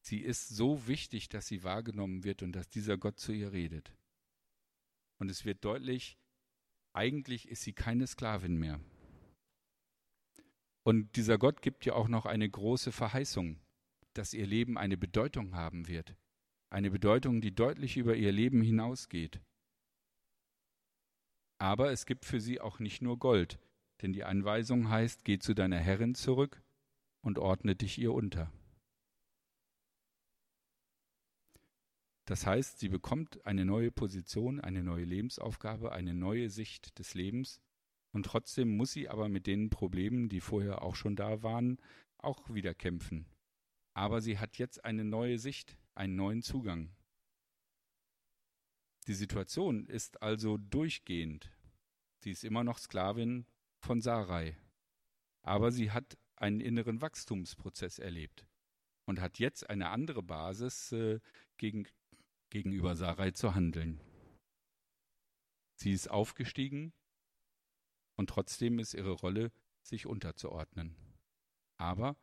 Sie 0.00 0.20
ist 0.20 0.48
so 0.48 0.86
wichtig, 0.86 1.28
dass 1.28 1.46
sie 1.46 1.62
wahrgenommen 1.62 2.24
wird 2.24 2.42
und 2.42 2.52
dass 2.52 2.68
dieser 2.68 2.96
Gott 2.96 3.18
zu 3.18 3.32
ihr 3.32 3.52
redet. 3.52 3.92
Und 5.18 5.30
es 5.30 5.44
wird 5.44 5.64
deutlich, 5.64 6.16
eigentlich 6.92 7.48
ist 7.48 7.62
sie 7.62 7.74
keine 7.74 8.06
Sklavin 8.06 8.56
mehr. 8.56 8.80
Und 10.82 11.16
dieser 11.16 11.38
Gott 11.38 11.62
gibt 11.62 11.84
ihr 11.86 11.94
auch 11.94 12.08
noch 12.08 12.26
eine 12.26 12.48
große 12.48 12.92
Verheißung, 12.92 13.60
dass 14.14 14.32
ihr 14.32 14.46
Leben 14.46 14.78
eine 14.78 14.96
Bedeutung 14.96 15.54
haben 15.54 15.88
wird. 15.88 16.16
Eine 16.70 16.90
Bedeutung, 16.90 17.40
die 17.40 17.54
deutlich 17.54 17.96
über 17.96 18.16
ihr 18.16 18.32
Leben 18.32 18.62
hinausgeht. 18.62 19.40
Aber 21.58 21.90
es 21.90 22.06
gibt 22.06 22.24
für 22.24 22.40
sie 22.40 22.60
auch 22.60 22.78
nicht 22.78 23.02
nur 23.02 23.18
Gold, 23.18 23.58
denn 24.00 24.12
die 24.12 24.24
Anweisung 24.24 24.88
heißt, 24.88 25.24
geh 25.24 25.38
zu 25.38 25.54
deiner 25.54 25.78
Herrin 25.78 26.14
zurück 26.14 26.62
und 27.22 27.38
ordne 27.38 27.76
dich 27.76 27.98
ihr 27.98 28.14
unter. 28.14 28.50
Das 32.24 32.46
heißt, 32.46 32.78
sie 32.78 32.88
bekommt 32.88 33.44
eine 33.44 33.64
neue 33.64 33.90
Position, 33.90 34.60
eine 34.60 34.82
neue 34.82 35.04
Lebensaufgabe, 35.04 35.92
eine 35.92 36.14
neue 36.14 36.48
Sicht 36.48 36.98
des 36.98 37.14
Lebens 37.14 37.60
und 38.12 38.26
trotzdem 38.26 38.76
muss 38.76 38.92
sie 38.92 39.08
aber 39.08 39.28
mit 39.28 39.46
den 39.46 39.70
Problemen, 39.70 40.28
die 40.28 40.40
vorher 40.40 40.82
auch 40.82 40.96
schon 40.96 41.16
da 41.16 41.42
waren, 41.42 41.78
auch 42.18 42.52
wieder 42.52 42.74
kämpfen. 42.74 43.26
Aber 43.94 44.20
sie 44.20 44.38
hat 44.38 44.58
jetzt 44.58 44.84
eine 44.84 45.04
neue 45.04 45.38
Sicht, 45.38 45.76
einen 45.94 46.16
neuen 46.16 46.42
Zugang. 46.42 46.90
Die 49.06 49.14
Situation 49.14 49.86
ist 49.86 50.22
also 50.22 50.56
durchgehend. 50.56 51.50
Sie 52.22 52.30
ist 52.30 52.44
immer 52.44 52.64
noch 52.64 52.78
Sklavin 52.78 53.46
von 53.80 54.00
Sarai. 54.00 54.56
Aber 55.42 55.72
sie 55.72 55.90
hat 55.90 56.18
einen 56.36 56.60
inneren 56.60 57.00
Wachstumsprozess 57.00 57.98
erlebt 57.98 58.46
und 59.06 59.20
hat 59.20 59.38
jetzt 59.38 59.68
eine 59.68 59.88
andere 59.88 60.22
Basis 60.22 60.92
äh, 60.92 61.20
gegen, 61.56 61.86
gegenüber 62.50 62.94
Sarai 62.94 63.30
zu 63.30 63.54
handeln. 63.54 64.00
Sie 65.76 65.92
ist 65.92 66.10
aufgestiegen 66.10 66.92
und 68.20 68.28
trotzdem 68.28 68.78
ist 68.78 68.92
ihre 68.92 69.12
Rolle, 69.12 69.50
sich 69.80 70.04
unterzuordnen. 70.04 70.94
Aber 71.78 72.18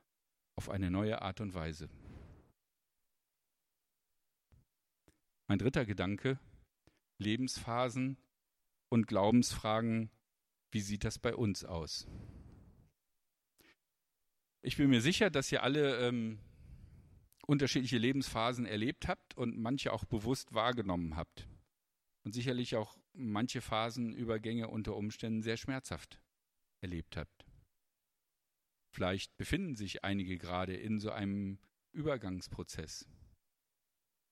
auf 0.56 0.70
eine 0.70 0.92
neue 0.92 1.24
Art 1.24 1.42
und 1.42 1.56
Weise. 1.56 1.90
Mein 5.48 5.58
dritter 5.58 5.88
Gedanke, 5.88 6.40
Lebensphasen 7.18 8.16
und 8.90 9.08
Glaubensfragen, 9.08 10.12
wie 10.70 10.82
sieht 10.82 11.04
das 11.04 11.18
bei 11.18 11.34
uns 11.34 11.66
aus? 11.66 12.08
Ich 14.62 14.78
bin 14.78 14.92
mir 14.92 15.02
sicher, 15.02 15.32
dass 15.32 15.52
ihr 15.52 15.64
alle 15.64 15.98
ähm, 16.08 16.38
unterschiedliche 17.48 17.98
Lebensphasen 17.98 18.68
erlebt 18.68 19.08
habt 19.08 19.36
und 19.36 19.58
manche 19.58 19.92
auch 19.92 20.06
bewusst 20.06 20.54
wahrgenommen 20.54 21.16
habt. 21.16 21.48
Und 22.28 22.34
sicherlich 22.34 22.76
auch 22.76 23.00
manche 23.14 23.62
Phasenübergänge 23.62 24.68
unter 24.68 24.98
Umständen 24.98 25.42
sehr 25.44 25.56
schmerzhaft 25.56 26.20
erlebt 26.82 27.16
habt. 27.16 27.46
Vielleicht 28.94 29.38
befinden 29.38 29.78
sich 29.78 30.04
einige 30.04 30.38
gerade 30.38 30.76
in 30.76 31.00
so 31.00 31.10
einem 31.10 31.58
Übergangsprozess. 31.94 33.08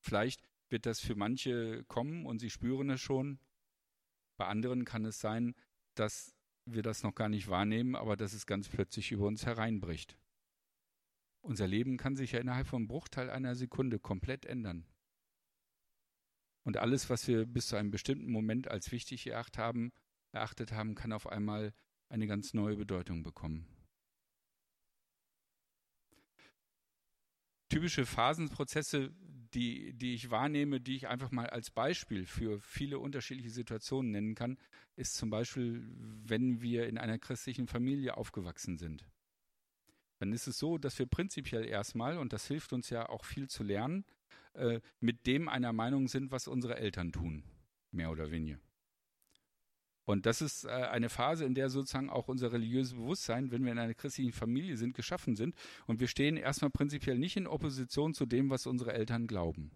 Vielleicht 0.04 0.42
wird 0.68 0.86
das 0.86 1.00
für 1.00 1.16
manche 1.16 1.86
kommen 1.86 2.26
und 2.26 2.40
sie 2.40 2.50
spüren 2.50 2.90
es 2.90 3.00
schon. 3.00 3.40
Bei 4.38 4.48
anderen 4.48 4.84
kann 4.84 5.06
es 5.06 5.22
sein, 5.22 5.56
dass 5.96 6.36
wir 6.66 6.84
das 6.84 7.02
noch 7.02 7.16
gar 7.16 7.30
nicht 7.30 7.48
wahrnehmen, 7.48 7.96
aber 7.96 8.18
dass 8.18 8.34
es 8.34 8.46
ganz 8.46 8.68
plötzlich 8.68 9.14
über 9.14 9.26
uns 9.26 9.46
hereinbricht. 9.46 10.18
Unser 11.40 11.66
Leben 11.66 11.96
kann 11.96 12.18
sich 12.18 12.34
ja 12.34 12.42
innerhalb 12.42 12.68
von 12.68 12.90
Bruchteil 12.90 13.30
einer 13.30 13.56
Sekunde 13.56 14.00
komplett 14.00 14.46
ändern. 14.46 14.86
Und 16.66 16.78
alles, 16.78 17.10
was 17.10 17.28
wir 17.28 17.46
bis 17.46 17.68
zu 17.68 17.78
einem 17.78 17.92
bestimmten 17.92 18.30
Moment 18.30 18.70
als 18.70 18.92
wichtig 18.92 19.28
erachtet 19.28 19.60
haben, 19.60 19.94
erachtet 20.34 20.74
haben, 20.74 20.96
kann 20.96 21.14
auf 21.14 21.28
einmal 21.28 21.74
eine 22.10 22.28
ganz 22.28 22.54
neue 22.54 22.76
Bedeutung 22.76 23.24
bekommen. 23.24 23.66
Typische 27.70 28.06
Phasenprozesse, 28.06 29.14
die, 29.54 29.94
die 29.94 30.14
ich 30.16 30.30
wahrnehme, 30.30 30.82
die 30.82 30.98
ich 30.98 31.08
einfach 31.08 31.32
mal 31.32 31.48
als 31.48 31.72
Beispiel 31.72 32.26
für 32.26 32.60
viele 32.60 33.00
unterschiedliche 33.00 33.50
Situationen 33.50 34.12
nennen 34.12 34.36
kann, 34.36 34.58
ist 34.98 35.16
zum 35.16 35.30
Beispiel, 35.30 35.88
wenn 36.26 36.62
wir 36.62 36.88
in 36.88 36.98
einer 36.98 37.20
christlichen 37.20 37.68
Familie 37.68 38.18
aufgewachsen 38.18 38.78
sind 38.78 39.06
dann 40.20 40.32
ist 40.32 40.48
es 40.48 40.58
so, 40.58 40.78
dass 40.78 40.98
wir 40.98 41.06
prinzipiell 41.06 41.66
erstmal, 41.66 42.18
und 42.18 42.34
das 42.34 42.48
hilft 42.48 42.74
uns 42.74 42.90
ja 42.90 43.10
auch 43.10 43.26
viel 43.26 43.50
zu 43.50 43.64
lernen, 43.64 44.06
äh, 44.56 44.82
mit 45.00 45.28
dem 45.28 45.48
einer 45.48 45.74
Meinung 45.74 46.08
sind, 46.08 46.32
was 46.32 46.48
unsere 46.48 46.78
Eltern 46.78 47.12
tun, 47.12 47.44
mehr 47.92 48.12
oder 48.12 48.32
weniger. 48.32 48.60
Und 50.06 50.28
das 50.28 50.42
ist 50.42 50.66
äh, 50.66 50.70
eine 50.70 51.10
Phase, 51.10 51.46
in 51.46 51.56
der 51.56 51.70
sozusagen 51.70 52.10
auch 52.10 52.28
unser 52.28 52.52
religiöses 52.52 52.94
Bewusstsein, 52.94 53.52
wenn 53.52 53.66
wir 53.66 53.72
in 53.72 53.80
einer 53.80 53.96
christlichen 53.96 54.34
Familie 54.34 54.78
sind, 54.78 54.96
geschaffen 54.96 55.36
sind. 55.36 55.56
Und 55.88 56.00
wir 56.00 56.08
stehen 56.08 56.38
erstmal 56.38 56.70
prinzipiell 56.70 57.18
nicht 57.18 57.38
in 57.38 57.48
Opposition 57.48 58.14
zu 58.14 58.26
dem, 58.26 58.50
was 58.52 58.68
unsere 58.68 58.94
Eltern 58.94 59.26
glauben. 59.26 59.72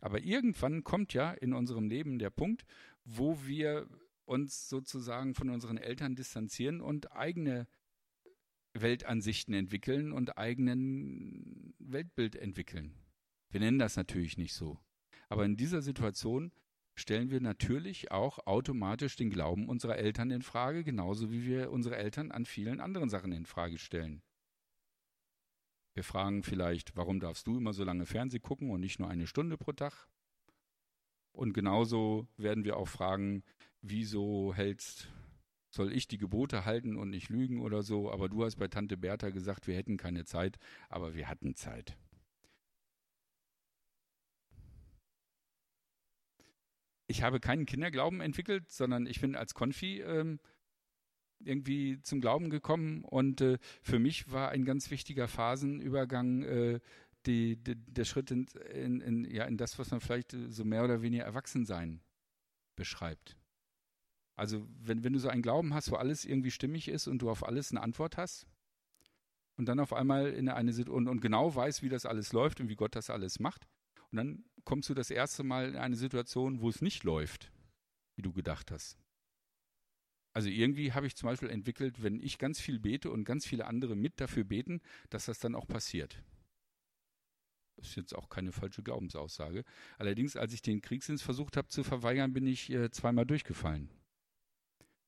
Aber 0.00 0.20
irgendwann 0.20 0.82
kommt 0.82 1.12
ja 1.12 1.32
in 1.32 1.52
unserem 1.52 1.88
Leben 1.88 2.18
der 2.18 2.30
Punkt, 2.30 2.64
wo 3.04 3.44
wir 3.44 3.86
uns 4.24 4.68
sozusagen 4.68 5.34
von 5.34 5.50
unseren 5.50 5.78
Eltern 5.78 6.16
distanzieren 6.16 6.80
und 6.80 7.12
eigene 7.12 7.68
Weltansichten 8.82 9.54
entwickeln 9.54 10.12
und 10.12 10.38
eigenen 10.38 11.74
Weltbild 11.78 12.36
entwickeln. 12.36 12.94
Wir 13.50 13.60
nennen 13.60 13.78
das 13.78 13.96
natürlich 13.96 14.36
nicht 14.36 14.54
so. 14.54 14.78
Aber 15.28 15.44
in 15.44 15.56
dieser 15.56 15.82
Situation 15.82 16.52
stellen 16.94 17.30
wir 17.30 17.40
natürlich 17.40 18.10
auch 18.10 18.46
automatisch 18.46 19.16
den 19.16 19.30
Glauben 19.30 19.68
unserer 19.68 19.96
Eltern 19.96 20.30
in 20.30 20.42
Frage, 20.42 20.82
genauso 20.82 21.30
wie 21.30 21.44
wir 21.44 21.70
unsere 21.70 21.96
Eltern 21.96 22.30
an 22.30 22.46
vielen 22.46 22.80
anderen 22.80 23.10
Sachen 23.10 23.32
in 23.32 23.46
Frage 23.46 23.78
stellen. 23.78 24.22
Wir 25.94 26.04
fragen 26.04 26.42
vielleicht, 26.42 26.96
warum 26.96 27.20
darfst 27.20 27.46
du 27.46 27.56
immer 27.56 27.72
so 27.72 27.84
lange 27.84 28.06
Fernseh 28.06 28.38
gucken 28.38 28.70
und 28.70 28.80
nicht 28.80 28.98
nur 28.98 29.08
eine 29.08 29.26
Stunde 29.26 29.56
pro 29.56 29.72
Tag? 29.72 30.08
Und 31.32 31.52
genauso 31.52 32.28
werden 32.36 32.64
wir 32.64 32.76
auch 32.76 32.88
fragen, 32.88 33.42
wieso 33.82 34.54
hältst 34.54 35.08
soll 35.76 35.92
ich 35.92 36.08
die 36.08 36.18
Gebote 36.18 36.64
halten 36.64 36.96
und 36.96 37.10
nicht 37.10 37.28
lügen 37.28 37.60
oder 37.60 37.82
so, 37.82 38.10
aber 38.10 38.28
du 38.28 38.44
hast 38.44 38.56
bei 38.56 38.68
Tante 38.68 38.96
Bertha 38.96 39.30
gesagt, 39.30 39.66
wir 39.66 39.76
hätten 39.76 39.96
keine 39.96 40.24
Zeit, 40.24 40.58
aber 40.88 41.14
wir 41.14 41.28
hatten 41.28 41.54
Zeit. 41.54 41.96
Ich 47.06 47.22
habe 47.22 47.38
keinen 47.38 47.66
Kinderglauben 47.66 48.20
entwickelt, 48.20 48.68
sondern 48.68 49.06
ich 49.06 49.20
bin 49.20 49.36
als 49.36 49.54
Konfi 49.54 50.00
ähm, 50.00 50.40
irgendwie 51.38 52.00
zum 52.02 52.20
Glauben 52.20 52.50
gekommen 52.50 53.04
und 53.04 53.40
äh, 53.40 53.58
für 53.82 53.98
mich 53.98 54.32
war 54.32 54.48
ein 54.48 54.64
ganz 54.64 54.90
wichtiger 54.90 55.28
Phasenübergang 55.28 56.42
äh, 56.42 56.80
die, 57.26 57.56
die, 57.56 57.76
der 57.76 58.04
Schritt 58.04 58.30
in, 58.30 58.46
in, 58.72 59.00
in, 59.00 59.24
ja, 59.24 59.44
in 59.44 59.56
das, 59.56 59.78
was 59.78 59.90
man 59.90 60.00
vielleicht 60.00 60.34
so 60.48 60.64
mehr 60.64 60.84
oder 60.84 61.02
weniger 61.02 61.24
Erwachsensein 61.24 62.00
beschreibt. 62.76 63.36
Also 64.36 64.66
wenn, 64.78 65.02
wenn 65.02 65.14
du 65.14 65.18
so 65.18 65.28
einen 65.28 65.42
Glauben 65.42 65.74
hast, 65.74 65.90
wo 65.90 65.96
alles 65.96 66.24
irgendwie 66.24 66.50
stimmig 66.50 66.88
ist 66.88 67.08
und 67.08 67.20
du 67.20 67.30
auf 67.30 67.44
alles 67.44 67.70
eine 67.70 67.82
Antwort 67.82 68.16
hast, 68.16 68.46
und 69.56 69.66
dann 69.66 69.80
auf 69.80 69.92
einmal 69.92 70.32
in 70.32 70.48
eine 70.48 70.72
Situation 70.72 71.06
und, 71.06 71.08
und 71.08 71.20
genau 71.20 71.54
weiß, 71.54 71.82
wie 71.82 71.88
das 71.88 72.06
alles 72.06 72.32
läuft 72.32 72.60
und 72.60 72.68
wie 72.68 72.76
Gott 72.76 72.94
das 72.94 73.10
alles 73.10 73.40
macht. 73.40 73.66
Und 74.10 74.16
dann 74.16 74.44
kommst 74.64 74.88
du 74.88 74.94
das 74.94 75.10
erste 75.10 75.42
Mal 75.42 75.70
in 75.70 75.76
eine 75.76 75.96
Situation, 75.96 76.60
wo 76.60 76.68
es 76.68 76.82
nicht 76.82 77.04
läuft, 77.04 77.50
wie 78.16 78.22
du 78.22 78.32
gedacht 78.32 78.70
hast. 78.70 78.98
Also 80.32 80.50
irgendwie 80.50 80.92
habe 80.92 81.06
ich 81.06 81.16
zum 81.16 81.28
Beispiel 81.28 81.48
entwickelt, 81.48 82.02
wenn 82.02 82.20
ich 82.20 82.38
ganz 82.38 82.60
viel 82.60 82.78
bete 82.78 83.10
und 83.10 83.24
ganz 83.24 83.46
viele 83.46 83.66
andere 83.66 83.96
mit 83.96 84.20
dafür 84.20 84.44
beten, 84.44 84.82
dass 85.08 85.24
das 85.26 85.38
dann 85.38 85.54
auch 85.54 85.66
passiert. 85.66 86.22
Das 87.76 87.88
ist 87.88 87.96
jetzt 87.96 88.14
auch 88.14 88.28
keine 88.28 88.52
falsche 88.52 88.82
Glaubensaussage. 88.82 89.64
Allerdings, 89.98 90.36
als 90.36 90.52
ich 90.52 90.62
den 90.62 90.82
Kriegsdienst 90.82 91.22
versucht 91.22 91.56
habe 91.56 91.68
zu 91.68 91.84
verweigern, 91.84 92.32
bin 92.32 92.46
ich 92.46 92.70
äh, 92.70 92.90
zweimal 92.90 93.26
durchgefallen. 93.26 93.90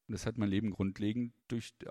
Und 0.08 0.14
das 0.14 0.24
hat 0.24 0.38
mein 0.38 0.48
Leben 0.48 0.70
grundlegend 0.70 1.34
durch, 1.48 1.74
äh, 1.84 1.90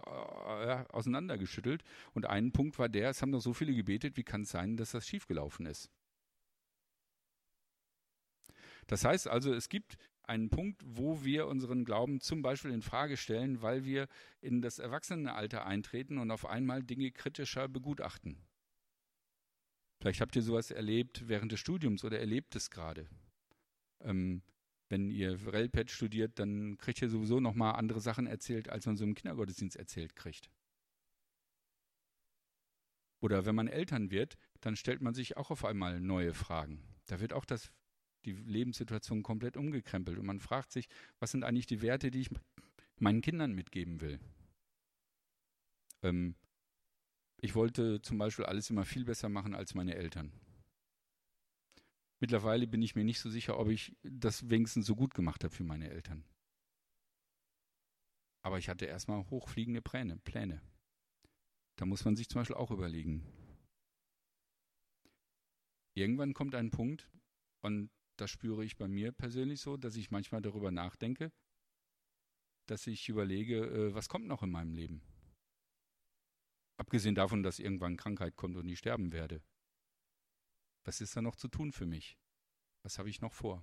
auseinandergeschüttelt. 0.90 1.84
Und 2.14 2.26
ein 2.26 2.52
Punkt 2.52 2.80
war 2.80 2.90
der, 2.90 3.12
es 3.12 3.22
haben 3.22 3.30
noch 3.30 3.42
so 3.42 3.54
viele 3.54 3.76
gebetet, 3.76 4.18
wie 4.18 4.24
kann 4.24 4.42
es 4.42 4.50
sein, 4.50 4.76
dass 4.76 4.92
das 4.92 5.08
schiefgelaufen 5.08 5.68
ist? 5.68 5.92
Das 8.88 9.06
heißt 9.06 9.28
also, 9.28 9.54
es 9.54 9.70
gibt 9.70 9.98
einen 10.24 10.50
Punkt, 10.50 10.82
wo 10.84 11.24
wir 11.24 11.48
unseren 11.48 11.86
Glauben 11.86 12.20
zum 12.20 12.42
Beispiel 12.42 12.72
in 12.72 12.82
Frage 12.82 13.18
stellen, 13.18 13.62
weil 13.62 13.86
wir 13.86 14.08
in 14.42 14.62
das 14.62 14.80
Erwachsenenalter 14.80 15.66
eintreten 15.66 16.18
und 16.18 16.32
auf 16.32 16.46
einmal 16.46 16.84
Dinge 16.84 17.12
kritischer 17.12 17.68
begutachten. 17.68 18.38
Vielleicht 20.00 20.22
habt 20.22 20.36
ihr 20.36 20.42
sowas 20.42 20.72
erlebt 20.72 21.28
während 21.28 21.52
des 21.52 21.60
Studiums 21.60 22.04
oder 22.04 22.20
erlebt 22.20 22.56
es 22.56 22.70
gerade. 22.70 23.08
Ähm, 24.02 24.42
wenn 24.90 25.10
ihr 25.10 25.52
Relpad 25.52 25.92
studiert, 25.92 26.40
dann 26.40 26.78
kriegt 26.78 27.02
ihr 27.02 27.10
sowieso 27.10 27.40
nochmal 27.40 27.76
andere 27.76 28.02
Sachen 28.02 28.28
erzählt, 28.28 28.70
als 28.70 28.86
man 28.86 28.96
so 28.96 29.04
im 29.04 29.16
Kindergottesdienst 29.16 29.76
erzählt 29.76 30.16
kriegt. 30.16 30.50
Oder 33.20 33.46
wenn 33.46 33.56
man 33.56 33.68
Eltern 33.68 34.12
wird, 34.12 34.38
dann 34.62 34.76
stellt 34.76 35.02
man 35.02 35.14
sich 35.14 35.38
auch 35.38 35.50
auf 35.50 35.66
einmal 35.66 36.00
neue 36.00 36.34
Fragen. 36.34 36.84
Da 37.08 37.20
wird 37.20 37.34
auch 37.34 37.46
das 37.46 37.72
die 38.26 38.34
Lebenssituation 38.34 39.24
komplett 39.24 39.58
umgekrempelt. 39.58 40.18
Und 40.18 40.26
man 40.26 40.40
fragt 40.40 40.72
sich, 40.72 40.88
was 41.20 41.32
sind 41.32 41.44
eigentlich 41.44 41.66
die 41.66 41.82
Werte, 41.82 42.12
die 42.12 42.22
ich 42.22 42.30
meinen 43.00 43.22
Kindern 43.22 43.54
mitgeben 43.54 44.02
will? 44.02 44.20
Ähm, 46.04 46.36
ich 47.40 47.56
wollte 47.56 48.02
zum 48.02 48.18
Beispiel 48.18 48.46
alles 48.46 48.70
immer 48.70 48.86
viel 48.86 49.06
besser 49.06 49.30
machen 49.30 49.56
als 49.56 49.76
meine 49.76 49.96
Eltern. 49.96 50.32
Mittlerweile 52.20 52.68
bin 52.68 52.82
ich 52.82 52.96
mir 52.96 53.04
nicht 53.04 53.20
so 53.20 53.30
sicher, 53.30 53.60
ob 53.60 53.70
ich 53.70 53.96
das 54.04 54.50
wenigstens 54.50 54.86
so 54.86 54.96
gut 54.96 55.14
gemacht 55.14 55.44
habe 55.44 55.54
für 55.54 55.64
meine 55.64 55.90
Eltern. 55.90 56.26
Aber 58.44 58.58
ich 58.58 58.70
hatte 58.70 58.86
erstmal 58.86 59.30
hochfliegende 59.30 59.82
Pläne, 59.82 60.18
Pläne. 60.18 60.62
Da 61.78 61.86
muss 61.86 62.06
man 62.06 62.16
sich 62.16 62.30
zum 62.30 62.42
Beispiel 62.42 62.56
auch 62.56 62.72
überlegen. 62.72 63.24
Irgendwann 65.96 66.34
kommt 66.34 66.56
ein 66.56 66.72
Punkt, 66.72 67.10
und 67.62 67.90
das 68.18 68.32
spüre 68.32 68.64
ich 68.64 68.78
bei 68.78 68.88
mir 68.88 69.12
persönlich 69.12 69.62
so, 69.62 69.78
dass 69.78 69.96
ich 69.96 70.12
manchmal 70.12 70.42
darüber 70.42 70.72
nachdenke, 70.72 71.32
dass 72.68 72.88
ich 72.88 73.10
überlege, 73.10 73.66
äh, 73.66 73.94
was 73.94 74.10
kommt 74.10 74.28
noch 74.28 74.44
in 74.44 74.52
meinem 74.52 74.74
Leben? 74.74 75.02
Abgesehen 76.80 77.16
davon, 77.16 77.44
dass 77.44 77.60
irgendwann 77.60 77.98
Krankheit 77.98 78.36
kommt 78.36 78.56
und 78.56 78.70
ich 78.70 78.80
sterben 78.80 79.12
werde. 79.12 79.42
Was 80.88 81.02
ist 81.02 81.18
da 81.18 81.22
noch 81.22 81.36
zu 81.36 81.50
tun 81.50 81.74
für 81.74 81.86
mich? 81.86 82.18
Was 82.82 82.98
habe 82.98 83.10
ich 83.10 83.20
noch 83.20 83.34
vor? 83.34 83.62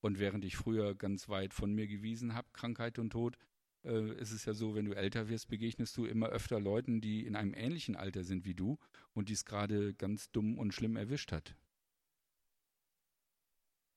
Und 0.00 0.18
während 0.18 0.42
ich 0.46 0.56
früher 0.56 0.94
ganz 0.94 1.28
weit 1.28 1.52
von 1.52 1.74
mir 1.74 1.86
gewiesen 1.86 2.32
habe, 2.32 2.48
Krankheit 2.54 2.98
und 2.98 3.10
Tod, 3.10 3.36
äh, 3.84 4.18
ist 4.18 4.32
es 4.32 4.46
ja 4.46 4.54
so, 4.54 4.74
wenn 4.74 4.86
du 4.86 4.96
älter 4.96 5.28
wirst, 5.28 5.48
begegnest 5.48 5.94
du 5.98 6.06
immer 6.06 6.28
öfter 6.28 6.58
Leuten, 6.58 7.02
die 7.02 7.26
in 7.26 7.36
einem 7.36 7.52
ähnlichen 7.52 7.94
Alter 7.94 8.24
sind 8.24 8.46
wie 8.46 8.54
du 8.54 8.78
und 9.12 9.28
die 9.28 9.34
es 9.34 9.44
gerade 9.44 9.92
ganz 9.92 10.30
dumm 10.30 10.56
und 10.56 10.72
schlimm 10.72 10.96
erwischt 10.96 11.30
hat. 11.30 11.54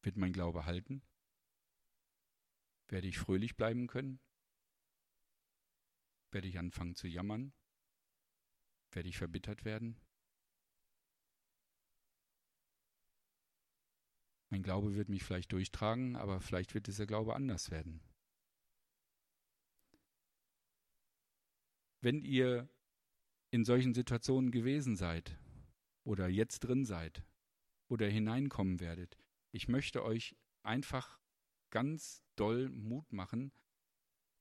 Wird 0.01 0.17
mein 0.17 0.33
Glaube 0.33 0.65
halten? 0.65 1.01
Werde 2.89 3.07
ich 3.07 3.17
fröhlich 3.17 3.55
bleiben 3.55 3.87
können? 3.87 4.19
Werde 6.31 6.49
ich 6.49 6.59
anfangen 6.59 6.95
zu 6.95 7.07
jammern? 7.07 7.53
Werde 8.91 9.09
ich 9.09 9.17
verbittert 9.17 9.65
werden? 9.65 9.97
Mein 14.49 14.63
Glaube 14.63 14.95
wird 14.95 15.09
mich 15.09 15.23
vielleicht 15.23 15.51
durchtragen, 15.53 16.15
aber 16.15 16.41
vielleicht 16.41 16.73
wird 16.73 16.87
dieser 16.87 17.05
Glaube 17.07 17.35
anders 17.35 17.71
werden. 17.71 18.01
wenn 22.01 22.23
ihr 22.23 22.67
in 23.51 23.63
solchen 23.63 23.93
Situationen 23.93 24.51
gewesen 24.51 24.95
seid 24.95 25.37
oder 26.03 26.27
jetzt 26.27 26.61
drin 26.61 26.83
seid 26.83 27.23
oder 27.87 28.07
hineinkommen 28.07 28.79
werdet, 28.79 29.17
ich 29.51 29.67
möchte 29.67 30.03
euch 30.03 30.35
einfach 30.63 31.19
ganz 31.69 32.23
doll 32.35 32.69
Mut 32.69 33.13
machen, 33.13 33.51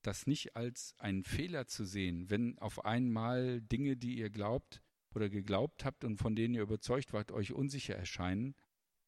das 0.02 0.26
nicht 0.26 0.56
als 0.56 0.94
einen 0.98 1.24
Fehler 1.24 1.66
zu 1.66 1.84
sehen, 1.84 2.30
wenn 2.30 2.58
auf 2.58 2.84
einmal 2.84 3.60
Dinge, 3.60 3.96
die 3.96 4.18
ihr 4.18 4.30
glaubt 4.30 4.82
oder 5.14 5.28
geglaubt 5.28 5.84
habt 5.84 6.04
und 6.04 6.18
von 6.18 6.34
denen 6.36 6.54
ihr 6.54 6.62
überzeugt 6.62 7.12
wart, 7.12 7.32
euch 7.32 7.52
unsicher 7.52 7.96
erscheinen. 7.96 8.54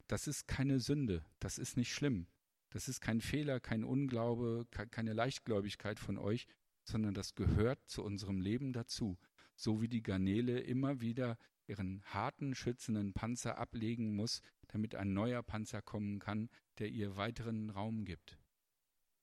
Das 0.06 0.26
ist 0.26 0.46
keine 0.46 0.80
Sünde, 0.80 1.24
das 1.38 1.58
ist 1.58 1.76
nicht 1.76 1.92
schlimm. 1.92 2.26
Das 2.70 2.88
ist 2.88 3.00
kein 3.00 3.20
Fehler, 3.20 3.60
kein 3.60 3.84
Unglaube, 3.84 4.66
keine 4.70 5.12
Leichtgläubigkeit 5.12 5.98
von 5.98 6.16
euch, 6.16 6.46
sondern 6.84 7.14
das 7.14 7.34
gehört 7.34 7.78
zu 7.86 8.02
unserem 8.02 8.40
Leben 8.40 8.72
dazu. 8.72 9.18
So 9.54 9.82
wie 9.82 9.88
die 9.88 10.02
Garnele 10.02 10.58
immer 10.60 11.00
wieder 11.00 11.36
ihren 11.66 12.02
harten, 12.04 12.54
schützenden 12.54 13.12
Panzer 13.12 13.58
ablegen 13.58 14.16
muss, 14.16 14.40
damit 14.68 14.94
ein 14.94 15.12
neuer 15.12 15.42
Panzer 15.42 15.82
kommen 15.82 16.18
kann, 16.18 16.48
der 16.78 16.88
ihr 16.88 17.16
weiteren 17.16 17.70
Raum 17.70 18.04
gibt. 18.04 18.38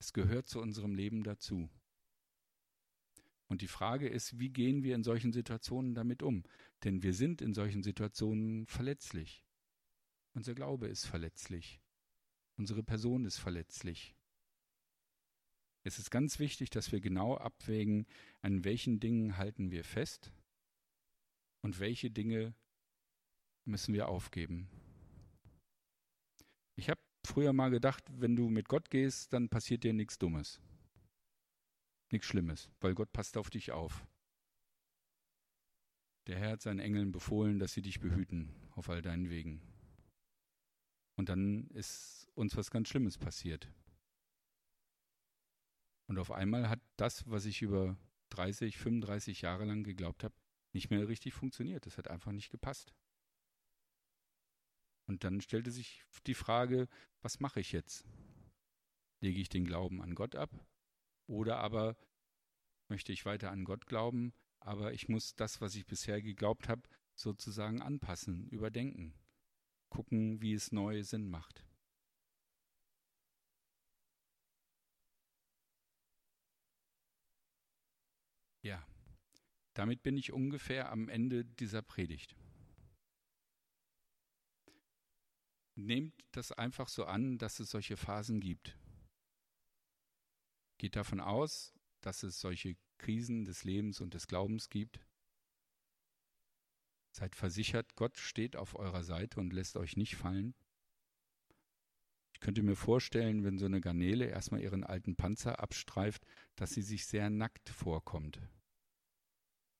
Es 0.00 0.12
gehört 0.12 0.48
zu 0.48 0.60
unserem 0.60 0.94
Leben 0.94 1.22
dazu. 1.22 1.68
Und 3.48 3.60
die 3.60 3.68
Frage 3.68 4.08
ist, 4.08 4.38
wie 4.38 4.48
gehen 4.48 4.82
wir 4.82 4.94
in 4.94 5.04
solchen 5.04 5.32
Situationen 5.32 5.94
damit 5.94 6.22
um? 6.22 6.44
Denn 6.84 7.02
wir 7.02 7.12
sind 7.12 7.42
in 7.42 7.52
solchen 7.52 7.82
Situationen 7.82 8.66
verletzlich. 8.66 9.44
Unser 10.32 10.54
Glaube 10.54 10.86
ist 10.88 11.04
verletzlich. 11.04 11.80
Unsere 12.56 12.82
Person 12.82 13.24
ist 13.24 13.38
verletzlich. 13.38 14.14
Es 15.82 15.98
ist 15.98 16.10
ganz 16.10 16.38
wichtig, 16.38 16.70
dass 16.70 16.92
wir 16.92 17.00
genau 17.00 17.36
abwägen, 17.36 18.06
an 18.40 18.64
welchen 18.64 19.00
Dingen 19.00 19.36
halten 19.36 19.70
wir 19.70 19.84
fest 19.84 20.32
und 21.62 21.80
welche 21.80 22.10
Dinge 22.10 22.54
müssen 23.64 23.94
wir 23.94 24.08
aufgeben. 24.08 24.68
Ich 26.76 26.88
habe 26.88 27.00
früher 27.26 27.52
mal 27.52 27.70
gedacht, 27.70 28.04
wenn 28.10 28.36
du 28.36 28.48
mit 28.48 28.68
Gott 28.68 28.90
gehst, 28.90 29.32
dann 29.32 29.48
passiert 29.48 29.84
dir 29.84 29.92
nichts 29.92 30.18
Dummes. 30.18 30.60
Nichts 32.10 32.26
Schlimmes, 32.26 32.70
weil 32.80 32.94
Gott 32.94 33.12
passt 33.12 33.36
auf 33.36 33.50
dich 33.50 33.72
auf. 33.72 34.06
Der 36.26 36.38
Herr 36.38 36.52
hat 36.52 36.62
seinen 36.62 36.80
Engeln 36.80 37.12
befohlen, 37.12 37.58
dass 37.58 37.72
sie 37.72 37.82
dich 37.82 38.00
behüten 38.00 38.50
auf 38.72 38.88
all 38.88 39.02
deinen 39.02 39.30
Wegen. 39.30 39.60
Und 41.16 41.28
dann 41.28 41.68
ist 41.68 42.28
uns 42.34 42.56
was 42.56 42.70
ganz 42.70 42.88
Schlimmes 42.88 43.18
passiert. 43.18 43.68
Und 46.06 46.18
auf 46.18 46.32
einmal 46.32 46.68
hat 46.68 46.80
das, 46.96 47.28
was 47.28 47.44
ich 47.44 47.62
über 47.62 47.96
30, 48.30 48.78
35 48.78 49.42
Jahre 49.42 49.64
lang 49.64 49.84
geglaubt 49.84 50.24
habe, 50.24 50.34
nicht 50.72 50.90
mehr 50.90 51.06
richtig 51.08 51.34
funktioniert. 51.34 51.86
Das 51.86 51.98
hat 51.98 52.08
einfach 52.08 52.32
nicht 52.32 52.50
gepasst. 52.50 52.92
Und 55.10 55.24
dann 55.24 55.40
stellte 55.40 55.72
sich 55.72 56.04
die 56.28 56.34
Frage, 56.34 56.86
was 57.20 57.40
mache 57.40 57.58
ich 57.58 57.72
jetzt? 57.72 58.04
Lege 59.20 59.40
ich 59.40 59.48
den 59.48 59.64
Glauben 59.64 60.00
an 60.00 60.14
Gott 60.14 60.36
ab? 60.36 60.50
Oder 61.26 61.56
aber 61.56 61.96
möchte 62.86 63.12
ich 63.12 63.26
weiter 63.26 63.50
an 63.50 63.64
Gott 63.64 63.86
glauben, 63.86 64.32
aber 64.60 64.92
ich 64.92 65.08
muss 65.08 65.34
das, 65.34 65.60
was 65.60 65.74
ich 65.74 65.84
bisher 65.84 66.22
geglaubt 66.22 66.68
habe, 66.68 66.88
sozusagen 67.16 67.82
anpassen, 67.82 68.46
überdenken, 68.50 69.12
gucken, 69.88 70.40
wie 70.42 70.54
es 70.54 70.70
neu 70.70 71.02
Sinn 71.02 71.28
macht. 71.28 71.66
Ja, 78.62 78.86
damit 79.74 80.04
bin 80.04 80.16
ich 80.16 80.30
ungefähr 80.30 80.92
am 80.92 81.08
Ende 81.08 81.44
dieser 81.44 81.82
Predigt. 81.82 82.36
Nehmt 85.80 86.14
das 86.32 86.52
einfach 86.52 86.88
so 86.88 87.06
an, 87.06 87.38
dass 87.38 87.58
es 87.58 87.70
solche 87.70 87.96
Phasen 87.96 88.40
gibt. 88.40 88.76
Geht 90.76 90.94
davon 90.94 91.20
aus, 91.20 91.72
dass 92.02 92.22
es 92.22 92.38
solche 92.38 92.76
Krisen 92.98 93.46
des 93.46 93.64
Lebens 93.64 94.00
und 94.02 94.12
des 94.12 94.26
Glaubens 94.26 94.68
gibt. 94.68 95.00
Seid 97.12 97.34
versichert, 97.34 97.96
Gott 97.96 98.18
steht 98.18 98.56
auf 98.56 98.74
eurer 98.74 99.04
Seite 99.04 99.40
und 99.40 99.54
lässt 99.54 99.76
euch 99.76 99.96
nicht 99.96 100.16
fallen. 100.16 100.54
Ich 102.34 102.40
könnte 102.40 102.62
mir 102.62 102.76
vorstellen, 102.76 103.42
wenn 103.42 103.58
so 103.58 103.64
eine 103.64 103.80
Garnele 103.80 104.26
erstmal 104.26 104.60
ihren 104.60 104.84
alten 104.84 105.16
Panzer 105.16 105.60
abstreift, 105.60 106.26
dass 106.56 106.72
sie 106.72 106.82
sich 106.82 107.06
sehr 107.06 107.30
nackt 107.30 107.70
vorkommt, 107.70 108.38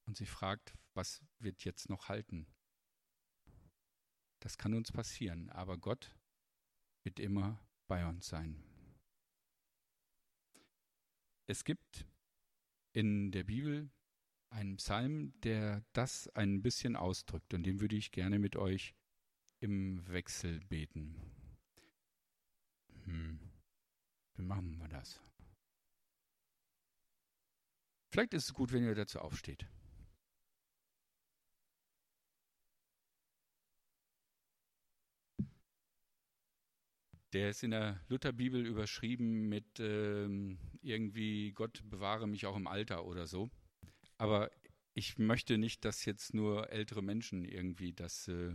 und 0.07 0.17
sich 0.17 0.31
fragt, 0.31 0.73
was 0.95 1.23
wird 1.39 1.63
jetzt 1.65 1.91
noch 1.91 2.09
halten? 2.09 2.47
Das 4.41 4.59
kann 4.59 4.75
uns 4.75 4.91
passieren, 4.91 5.51
aber 5.51 5.79
Gott 5.79 6.15
wird 7.05 7.21
immer 7.21 7.61
bei 7.87 8.07
uns 8.07 8.27
sein. 8.29 8.63
Es 11.47 11.65
gibt 11.65 12.07
in 12.93 13.33
der 13.33 13.45
Bibel 13.45 13.91
einen 14.51 14.77
Psalm, 14.77 15.39
der 15.41 15.85
das 15.93 16.29
ein 16.29 16.63
bisschen 16.63 16.97
ausdrückt 16.97 17.55
und 17.55 17.65
den 17.65 17.81
würde 17.81 17.97
ich 17.97 18.13
gerne 18.13 18.39
mit 18.39 18.57
euch 18.57 18.95
im 19.61 20.07
Wechsel 20.09 20.61
beten. 20.61 21.15
Hm. 23.05 23.39
Wie 24.35 24.43
machen 24.43 24.79
wir 24.79 24.89
das? 24.89 25.21
Vielleicht 28.11 28.35
ist 28.35 28.47
es 28.47 28.55
gut, 28.55 28.73
wenn 28.73 28.85
ihr 28.85 28.95
dazu 28.95 29.21
aufsteht. 29.21 29.67
Der 37.33 37.51
ist 37.51 37.63
in 37.63 37.71
der 37.71 38.01
Lutherbibel 38.09 38.67
überschrieben 38.67 39.49
mit 39.49 39.79
ähm, 39.79 40.59
irgendwie 40.83 41.53
Gott 41.53 41.81
bewahre 41.89 42.27
mich 42.27 42.47
auch 42.47 42.57
im 42.57 42.67
Alter 42.67 43.05
oder 43.05 43.27
so. 43.27 43.51
Aber 44.19 44.51
ich 44.95 45.19
möchte 45.19 45.57
nicht, 45.57 45.85
dass 45.85 46.05
jetzt 46.05 46.35
nur 46.35 46.71
ältere 46.71 47.03
Menschen 47.03 47.45
irgendwie 47.45 47.93
das, 47.93 48.27
äh, 48.29 48.55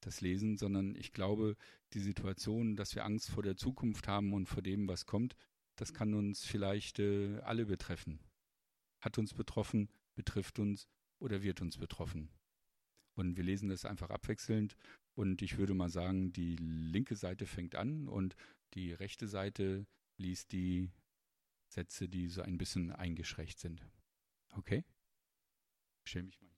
das 0.00 0.20
lesen, 0.20 0.56
sondern 0.56 0.94
ich 0.94 1.12
glaube, 1.12 1.56
die 1.94 2.00
Situation, 2.00 2.76
dass 2.76 2.94
wir 2.94 3.04
Angst 3.04 3.30
vor 3.30 3.42
der 3.42 3.56
Zukunft 3.56 4.08
haben 4.08 4.32
und 4.34 4.46
vor 4.46 4.62
dem, 4.62 4.88
was 4.88 5.06
kommt, 5.06 5.34
das 5.76 5.94
kann 5.94 6.14
uns 6.14 6.44
vielleicht 6.44 6.98
äh, 6.98 7.38
alle 7.40 7.66
betreffen. 7.66 8.20
Hat 9.00 9.18
uns 9.18 9.32
betroffen, 9.34 9.88
betrifft 10.14 10.58
uns 10.58 10.86
oder 11.18 11.42
wird 11.42 11.62
uns 11.62 11.78
betroffen. 11.78 12.30
Und 13.14 13.36
wir 13.36 13.44
lesen 13.44 13.68
das 13.68 13.84
einfach 13.84 14.10
abwechselnd. 14.10 14.76
Und 15.14 15.42
ich 15.42 15.58
würde 15.58 15.74
mal 15.74 15.90
sagen, 15.90 16.32
die 16.32 16.56
linke 16.56 17.16
Seite 17.16 17.46
fängt 17.46 17.74
an 17.74 18.08
und 18.08 18.34
die 18.74 18.92
rechte 18.92 19.28
Seite 19.28 19.86
liest 20.16 20.52
die 20.52 20.90
Sätze, 21.68 22.08
die 22.08 22.28
so 22.28 22.42
ein 22.42 22.58
bisschen 22.58 22.92
eingeschränkt 22.92 23.58
sind. 23.58 23.86
Okay? 24.54 24.84
Ich 26.04 26.10
stelle 26.10 26.24
mich 26.24 26.40
mal 26.40 26.51